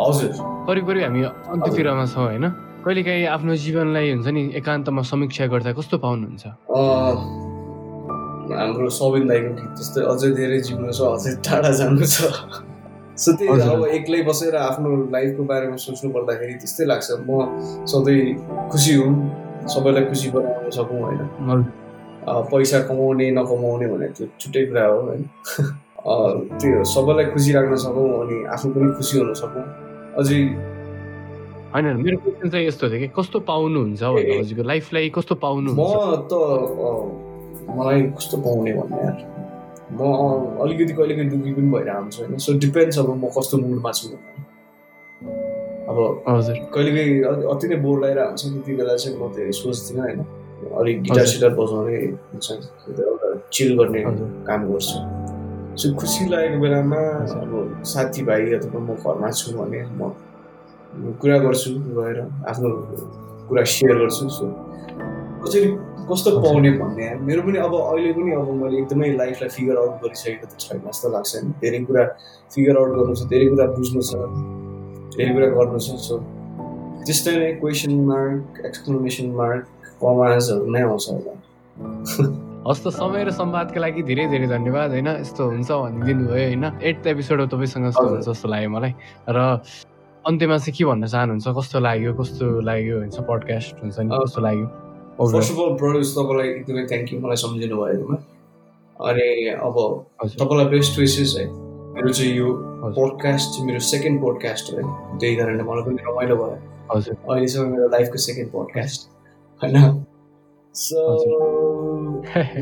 हजुर। 0.10 0.32
करिब 0.68 0.86
करिब 0.90 1.04
हामी 1.06 1.22
अन्त्यतिरमा 1.54 2.06
छौँ 2.14 2.26
होइन? 2.26 2.46
कहिलेकाहीँ 2.86 3.26
आफ्नो 3.36 3.54
जीवनलाई 3.62 4.08
हुन्छ 4.12 4.28
नि 4.34 4.42
एकान्तमा 4.58 5.02
समीक्षा 5.12 5.46
गर्दा 5.54 5.72
कस्तो 5.78 5.96
पाउनुहुन्छ? 6.02 6.44
हाम्रो 8.48 8.90
सबिन 8.90 9.24
दाईको 9.28 9.52
गीत 9.60 9.72
जस्तै 9.80 10.02
अझै 10.12 10.30
धेरै 10.40 10.60
जिउनु 10.66 10.90
छ 10.98 11.00
अझै 11.14 11.32
टाढा 11.46 11.72
जानु 11.78 12.06
छ। 12.08 12.32
सो 13.22 13.30
त्यही 13.38 13.70
अब 13.70 13.82
एक्लै 13.98 14.22
बसेर 14.30 14.56
आफ्नो 14.56 14.90
लाइफको 15.14 15.44
बारेमा 15.52 15.78
सोच्नु 15.86 16.10
पर्दाखेरि 16.16 16.54
त्यस्तै 16.64 16.86
लाग्छ। 16.90 17.08
म 17.28 17.30
सधैँ 17.86 18.22
खुसी 18.72 18.94
हुँ 18.98 19.14
सबैलाई 19.68 20.06
खुसी 20.10 20.28
बनाउन 20.32 20.70
सकौँ 20.74 21.02
होइन? 21.06 21.22
पैसा 22.28 22.80
कमाउने 22.88 23.26
नकमाउने 23.32 23.88
भने 23.88 24.08
त्यो 24.18 24.28
छुट्टै 24.40 24.66
कुरा 24.66 24.86
हो 24.86 24.98
होइन 25.02 25.24
त्यो 26.60 26.84
सबैलाई 26.94 27.26
खुसी 27.34 27.52
राख्न 27.54 27.76
सकौँ 27.86 28.08
अनि 28.24 28.38
आफू 28.56 28.70
पनि 28.76 28.92
खुसी 28.98 29.14
हुन 29.20 29.34
सकौँ। 29.42 29.64
अझै 30.20 30.40
होइन 31.74 31.86
मेरो 32.04 32.18
क्वेसन 32.18 32.50
चाहिँ 32.50 32.68
यस्तो 32.68 32.90
थियो 32.90 33.00
कि 33.00 33.08
कस्तो 33.16 33.40
पाउनुहुन्छ 33.48 34.04
हजुरको 34.04 34.64
लाइफलाई 34.72 35.10
कस्तो 35.18 35.36
पाउनु 35.44 35.70
म 35.72 35.84
त 36.32 36.34
मलाई 37.78 38.02
कस्तो 38.18 38.38
पाउने 38.46 38.72
भन्ने 38.80 39.00
यार? 39.04 39.18
म 39.92 40.00
अलिकति 40.64 40.94
कहिले 40.94 41.14
कहिले 41.16 41.30
दुःखी 41.32 41.52
पनि 41.54 41.70
भएर 41.72 41.90
आउँछु 41.90 42.18
होइन। 42.24 42.38
सो 42.46 42.54
डिपेन्ड्स 42.60 43.00
अब 43.00 43.10
म 43.16 43.30
कस्तो 43.38 43.56
मुडमा 43.58 43.92
छु। 44.00 44.08
अब 45.90 45.98
हजुर। 46.28 46.56
कहिले 46.76 46.92
कहिले 46.96 47.48
अति 47.54 47.68
नै 47.68 47.76
बोर 47.84 47.98
लगाएर 48.04 48.20
आउँछ 48.20 48.42
त्यति 48.44 48.72
बेला 48.76 48.96
चाहिँ 48.96 49.16
म 49.20 49.32
धेरै 49.36 49.52
सोच्दिनँ 49.60 50.04
होइन। 50.04 50.20
अलिक 50.58 51.02
गिटार 51.04 51.26
सिटार 51.32 51.52
बजाउने 51.60 51.98
हुन्छ। 52.34 52.48
एउटा 52.52 53.28
चिल 53.54 53.70
गर्ने 53.78 54.00
काम 54.48 54.62
गर्छु। 54.72 54.98
सो 55.78 55.94
खुसी 56.00 56.30
लागेको 56.30 56.58
बेलामा 56.62 57.02
अब 57.42 57.52
साथीभाइ 57.86 58.42
अथवा 58.58 58.80
म 58.82 58.90
घरमा 58.98 59.30
छु 59.32 59.52
भने 59.58 59.82
म 60.00 60.02
कुरा 61.22 61.38
गर्छु 61.46 61.70
गएर 61.98 62.18
आफ्नो 62.50 62.70
कुरा 63.50 63.64
सेयर 63.76 63.96
गर्छु। 64.02 64.30
सो 64.38 64.46
कसरी 65.44 65.70
कस्तो 66.10 66.30
पाउने 66.42 66.72
भन्ने 66.82 67.08
मेरो 67.28 67.42
पनि 67.46 67.58
अब 67.68 67.74
अहिले 67.78 68.12
पनि 68.18 68.32
अब 68.40 68.50
मैले 68.62 68.78
एकदमै 68.82 69.10
लाइफलाई 69.22 69.50
फिगर 69.56 69.78
आउट 69.78 69.94
गरिसकेको 70.04 70.46
त 70.50 70.54
छैन 70.58 70.80
जस्तो 70.88 71.08
लाग्छ 71.14 71.32
नि। 71.44 71.52
धेरै 71.62 71.80
कुरा 71.86 72.04
फिगर 72.56 72.76
आउट 72.82 72.92
गर्नु 72.98 73.14
छ 73.14 73.22
धेरै 73.30 73.48
कुरा 73.54 73.66
बुझ्नु 73.78 74.02
छ 74.10 74.14
धेरै 75.18 75.32
कुरा 75.38 75.48
गर्नु 75.58 75.80
छ। 75.86 75.88
सो 76.08 76.16
त्यस्तै 77.06 77.34
नै 77.38 77.52
क्वेसन 77.62 77.94
मार्क 78.10 78.66
एक्सप्लेनेसन 78.66 79.28
मार्क 79.40 79.64
कमाजहरू 80.02 80.66
नै 80.72 80.82
आउँछ 80.82 81.06
होला। 81.10 81.34
हस् 82.68 82.84
त 82.84 82.92
समय 82.92 83.24
र 83.24 83.32
संवादको 83.32 83.80
लागि 83.80 84.02
धेरै 84.04 84.28
धेरै 84.28 84.48
धन्यवाद 84.48 84.90
होइन? 84.92 85.08
यस्तो 85.24 85.44
हुन्छ 85.48 85.72
भनिदिनु 85.72 86.24
भयो 86.28 86.48
होइन? 86.48 86.66
एट 86.84 87.08
एपिसोड 87.08 87.48
तपाईँसँग 87.48 87.86
यस्तो 87.88 88.08
हुन्छ 88.08 88.26
जस्तो 88.28 88.48
लाग्यो 88.48 88.70
मलाई। 88.70 88.94
र 89.30 89.40
अन्त्यमा 90.26 90.58
चाहिँ 90.58 90.76
के 90.78 90.86
भन्न 90.86 91.08
चाहनुहुन्छ? 91.08 91.48
कस्तो 91.48 91.80
लाग्यो? 91.80 92.14
कस्तो 92.14 92.46
लाग्यो 92.60 92.96
हुन्छ 93.00 93.18
पडकास्ट 93.24 93.76
हुन्छ 93.82 94.00
नि 94.00 94.12
कस्तो 94.12 94.42
लाग्यो? 94.42 94.68
फर्स्ट 95.18 95.52
अफ 95.54 95.60
अल 95.64 95.72
ब्रदर्स 95.80 96.12
तपाईँलाई 96.18 96.48
एकदमै 96.50 96.84
थ्याङ्क 96.92 97.14
यू 97.14 97.20
मलाई 97.24 97.40
सम्झिनु 97.44 97.76
भएकोमा 97.78 98.18
अनि 99.00 99.28
अब 99.64 99.76
तपाईँलाई 100.36 100.66
बेस्ट 100.76 101.00
विसेस 101.00 101.36
है। 101.40 101.46
मेरो 101.48 102.10
चाहिँ 102.14 102.34
यो 102.36 102.48
पोडकास्ट 102.98 103.62
मेरो 103.66 103.80
सेकेन्ड 103.88 104.22
पोडकास्ट 104.22 104.74
हो 104.74 104.78
है। 104.78 105.18
त्यही 105.20 105.36
कारणले 105.36 105.64
मलाई 105.64 105.84
पनि 105.88 106.04
रमाइलो 106.08 106.36
भयो। 106.36 106.58
हजुर। 106.92 107.16
अहिलेसम्म 107.16 107.72
मेरो 107.72 107.88
लाइफको 107.90 108.18
सेकेन्ड 108.28 108.52
पोडकास्ट 108.52 109.17
होइन 109.62 109.78
सो 110.76 111.04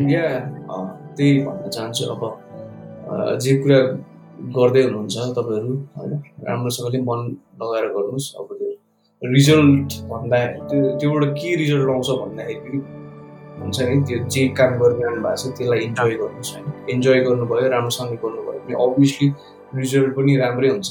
या 0.09 0.27
त्यही 1.17 1.39
भन्न 1.43 1.69
चाहन्छु 1.69 2.05
अब 2.05 2.21
जे 3.37 3.55
कुरा 3.57 3.79
गर्दै 4.55 4.83
हुनुहुन्छ 4.83 5.15
तपाईँहरू 5.37 5.73
होइन 5.95 6.13
राम्रोसँगले 6.47 7.01
मन 7.01 7.19
लगाएर 7.61 7.87
गर्नुहोस् 7.95 8.29
अब 8.39 8.47
त्यो 8.59 8.69
रिजल्ट 9.21 9.97
भन्दा 10.09 10.39
त्यो 10.69 10.79
त्योबाट 10.99 11.23
के 11.39 11.55
रिजल्ट 11.55 11.89
आउँछ 11.89 12.09
भन्दाखेरि 12.21 12.77
हुन्छ 13.59 13.77
नि 13.81 14.01
त्यो 14.07 14.23
जे 14.29 14.47
काम 14.57 14.79
गरिरहनु 14.79 15.21
भएको 15.21 15.35
छ 15.35 15.53
त्यसलाई 15.57 15.79
इन्जोय 15.79 16.15
गर्नुहोस् 16.15 16.53
होइन 16.55 16.89
इन्जोय 16.89 17.19
गर्नुभयो 17.27 17.67
राम्रोसँगले 17.69 18.17
गर्नुभयो 18.23 18.59
भने 18.59 18.73
अभियसली 18.85 19.27
रिजल्ट 19.75 20.15
पनि 20.15 20.35
राम्रै 20.37 20.69
हुन्छ। 20.69 20.89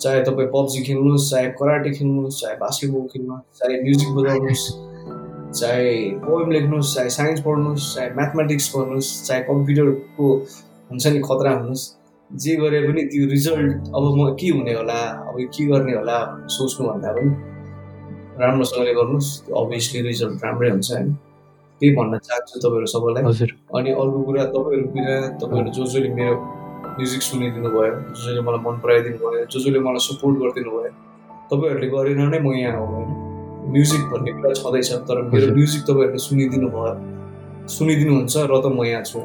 चाहे 0.00 0.20
तपाईँ 0.24 0.48
पब्जी 0.54 0.82
खेल्नुहोस् 0.84 1.30
चाहे 1.30 1.48
कराटे 1.60 1.90
खेल्नुहोस् 1.90 2.40
चाहे 2.40 2.54
बास्केटबल 2.56 3.06
खेल्नुहोस् 3.12 3.58
चाहे 3.58 3.82
म्युजिक 3.82 4.10
बजाउनुहोस् 4.16 4.64
चाहे 5.54 6.10
पोएम 6.20 6.50
लेख्नुहोस् 6.50 6.94
चाहे 6.94 7.08
साइन्स 7.08 7.40
पढ्नुहोस् 7.40 7.94
चाहे 7.94 8.10
म्याथमेटिक्स 8.10 8.72
गर्नुहोस् 8.76 9.26
चाहे 9.26 9.40
कम्प्युटरको 9.40 10.26
हुन्छ 10.90 11.06
नि 11.06 11.20
खतरा 11.20 11.50
हुनुहोस् 11.50 11.84
जे 12.30 12.56
गरे 12.56 12.80
पनि 12.80 13.02
त्यो 13.02 13.26
रिजल्ट 13.26 13.88
अब 13.88 14.04
म 14.16 14.34
के 14.40 14.48
हुने 14.48 14.74
होला 14.74 14.98
अब 15.28 15.36
के 15.40 15.66
गर्ने 15.66 15.92
होला 15.92 16.18
सोच्नुभन्दा 16.48 17.12
पनि 17.12 17.30
राम्रोसँगले 18.40 18.94
गर्नुहोस् 18.94 19.30
अभियसली 19.50 20.02
रिजल्ट 20.02 20.44
राम्रै 20.44 20.70
हुन्छ 20.70 20.90
होइन। 20.92 21.12
त्यही 21.80 21.94
भन्न 21.96 22.18
चाहन्छु 22.18 22.60
तपाईँहरू 22.60 22.86
सबैलाई। 22.86 23.22
हजुर। 23.24 23.50
अनि 23.74 23.90
अर्को 23.90 24.22
कुरा 24.22 24.44
तपाईँहरू 24.44 24.88
बिना 24.88 25.14
तपाईँहरू 25.40 25.70
जो 25.70 25.84
जसले 25.84 26.08
मेरो 26.14 26.34
म्युजिक 26.98 27.22
सुनिदिनु 27.22 27.70
भयो 27.70 27.92
जो 27.94 28.14
जसले 28.14 28.40
मलाई 28.40 28.60
मन 28.66 28.76
पराइदिनु 28.84 29.18
भयो 29.18 29.44
जो 29.44 29.58
जसले 29.58 29.80
मलाई 29.80 30.02
सपोर्ट 30.08 30.38
गरिदिनु 30.38 30.70
भयो 30.70 30.92
तपाईँहरूले 31.50 31.88
गरेन 31.88 32.22
नै 32.28 32.38
म 32.38 32.52
यहाँ 32.52 32.78
हो 32.78 32.86
होइन। 32.86 33.27
म्युजिक 33.72 34.02
भन्ने 34.12 34.32
कुरा 34.32 34.52
छँदैछ 34.60 34.90
तर 35.08 35.16
मेरो 35.32 35.46
म्युजिक 35.54 35.82
तपाईँहरूले 35.88 36.20
सुनिदिनु 36.26 36.68
भयो। 36.74 36.92
सुनिदिनुहुन्छ 37.68 38.34
र 38.50 38.54
त 38.62 38.66
म 38.72 38.84
यहाँ 38.84 39.02
छु। 39.04 39.20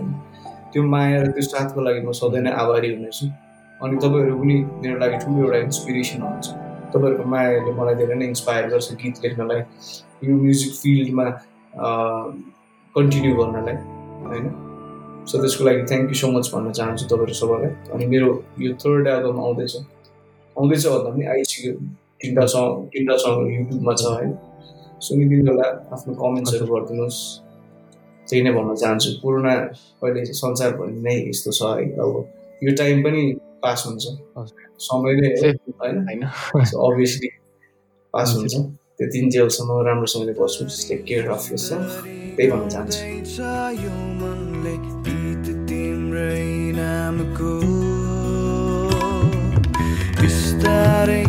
त्यो 0.72 0.82
माया 0.84 1.18
र 1.24 1.28
त्यो 1.32 1.44
साथको 1.54 1.80
लागि 1.82 2.02
म 2.08 2.12
सधैँ 2.12 2.42
नै 2.44 2.52
आभारी 2.52 2.90
हुनेछु। 2.96 3.26
अनि 3.84 3.96
तपाईँहरू 4.04 4.36
पनि 4.42 4.56
मेरो 4.84 4.98
लागि 5.04 5.18
ठुलो 5.24 5.40
एउटा 5.44 5.58
इन्सपिरेसन 5.68 6.22
हुनुहुन्छ। 6.22 6.48
तपाईँहरूको 6.94 7.26
मायाले 7.34 7.72
मलाई 7.80 7.96
धेरै 8.02 8.16
नै 8.20 8.26
इन्सपायर 8.34 8.64
गर्छ 8.74 8.88
गीत 9.02 9.16
लेख्नलाई 9.24 9.60
यो 10.28 10.34
म्युजिक 10.44 10.72
फिल्डमा 10.82 11.26
कन्टिन्यू 12.96 13.32
गर्नलाई 13.40 13.76
होइन? 14.28 14.46
सो 15.30 15.34
त्यसको 15.42 15.64
लागि 15.68 15.82
थ्याङ्क 15.90 16.08
यू 16.12 16.18
सो 16.22 16.28
मच 16.36 16.46
भन्न 16.54 16.72
चाहन्छु 16.78 17.06
तपाईँहरू 17.12 17.34
सबैलाई। 17.42 17.72
अनि 17.94 18.06
मेरो 18.14 18.30
यो 18.60 18.72
थर्ड 18.84 19.08
एल्बम 19.08 19.38
आउँदैछ। 19.40 19.74
आउँदैछ 20.56 20.84
भन्दा 20.88 21.10
पनि 21.16 21.24
आइसक्यो। 21.34 21.74
तिनवटा 22.24 22.46
सङ 22.54 22.66
तिनवटा 22.92 23.16
सङ 23.24 23.32
युट्युबमा 23.54 23.94
छ 24.02 24.04
होइन 24.16 24.32
सुनिदिनु 25.06 25.44
होला 25.52 25.68
आफ्नो 25.94 26.12
कमेन्ट्सहरू 26.20 26.66
गरिदिनुहोस्। 26.74 27.20
त्यही 28.28 28.42
नै 28.44 28.52
भन्न 28.56 28.72
चाहन्छु। 28.82 29.10
पूर्ण 29.24 29.46
अहिले 30.04 30.22
संसारभरि 30.42 30.94
नै 31.06 31.16
यस्तो 31.30 31.52
छ 31.58 31.60
है। 31.78 31.86
अब 32.00 32.12
यो 32.64 32.72
टाइम 32.80 32.96
पनि 33.04 33.22
पास 33.64 33.80
हुन्छ। 33.88 34.04
समय 34.88 35.12
नै 35.20 35.28
होइन। 35.42 36.22
अभियसली 36.88 37.30
पास 38.14 38.28
हुन्छ। 38.36 38.54
त्यो 38.98 39.06
तिन 39.14 39.26
जेलसम्म 39.36 39.70
राम्रोसँगले 39.88 40.34
बस्नुहोस्। 40.40 40.78
Take 40.90 41.02
care 41.04 41.24
of 41.36 41.44
your 41.52 41.62
self 41.68 41.92
त्यही 42.36 42.48
भन्न 42.52 42.66
चाहन्छु। 42.70 43.00
बिस्तारै 50.64 51.24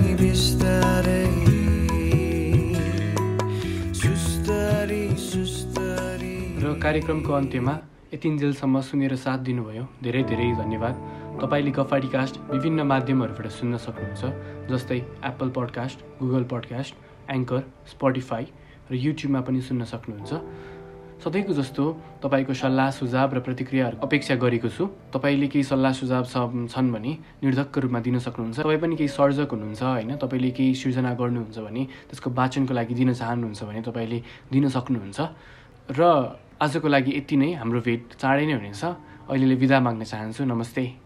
कार्यक्रमको 6.84 7.32
अन्त्यमा 7.32 7.74
यतिन्जेलसम्म 8.14 8.80
सुनेर 8.80 9.14
साथ 9.16 9.38
दिनुभयो 9.38 9.84
धेरै 10.02 10.22
धेरै 10.22 10.48
धन्यवाद 10.56 10.94
तपाईँले 11.40 11.70
गफाडी 11.70 12.08
कास्ट 12.08 12.34
विभिन्न 12.50 12.80
माध्यमहरूबाट 12.82 13.46
सुन्न 13.50 13.76
सक्नुहुन्छ 13.76 14.22
जस्तै 14.70 14.98
Apple 15.24 15.48
podcast 15.50 16.04
Google 16.20 16.44
podcast 16.44 16.94
Anchor 17.30 17.62
Spotify 17.86 18.46
र 18.90 19.00
युट्युबमा 19.00 19.40
पनि 19.40 19.60
सुन्न 19.62 19.82
सक्नुहुन्छ 19.86 20.32
सधैँको 21.22 21.52
जस्तो 21.52 21.84
तपाईँको 22.22 22.54
सल्लाह 22.54 22.90
सुझाव 22.90 23.34
र 23.34 23.38
प्रतिक्रियाहरू 23.40 23.96
अपेक्षा 24.02 24.34
गरेको 24.34 24.68
छु। 24.68 24.84
तपाईँले 25.14 25.46
केही 25.48 25.64
सल्लाह 25.64 25.92
सुझाव 25.92 26.24
छन् 26.68 26.92
भने 26.92 27.12
निर्धक्क 27.42 27.78
रूपमा 27.78 28.00
दिन 28.00 28.18
सक्नुहुन्छ। 28.18 28.60
तपाईँ 28.60 28.80
पनि 28.80 28.94
केही 28.96 29.08
सर्जक 29.08 29.50
हुनुहुन्छ 29.52 29.82
होइन? 29.82 30.10
तपाईँले 30.20 30.50
केही 30.50 30.74
सृजना 30.74 31.14
गर्नुहुन्छ 31.14 31.58
भने 31.58 31.82
त्यसको 32.10 32.28
वाचनको 32.30 32.72
लागि 32.74 32.94
दिन 32.94 33.12
चाहनुहुन्छ 33.12 33.60
भने 33.64 33.80
तपाईँले 33.88 34.18
दिन 34.52 34.64
सक्नुहुन्छ। 34.68 35.20
र 35.92 36.00
आजको 36.60 36.88
लागि 36.88 37.10
यति 37.18 37.36
नै। 37.36 37.52
हाम्रो 37.60 37.80
भेट 37.80 38.00
चाँडै 38.20 38.44
नै 38.46 38.54
हुनेछ। 38.60 38.84
अहिलेले 39.28 39.54
विदा 39.54 39.80
माग्न 39.80 40.02
चाहन्छु। 40.04 40.44
नमस्ते। 40.44 41.03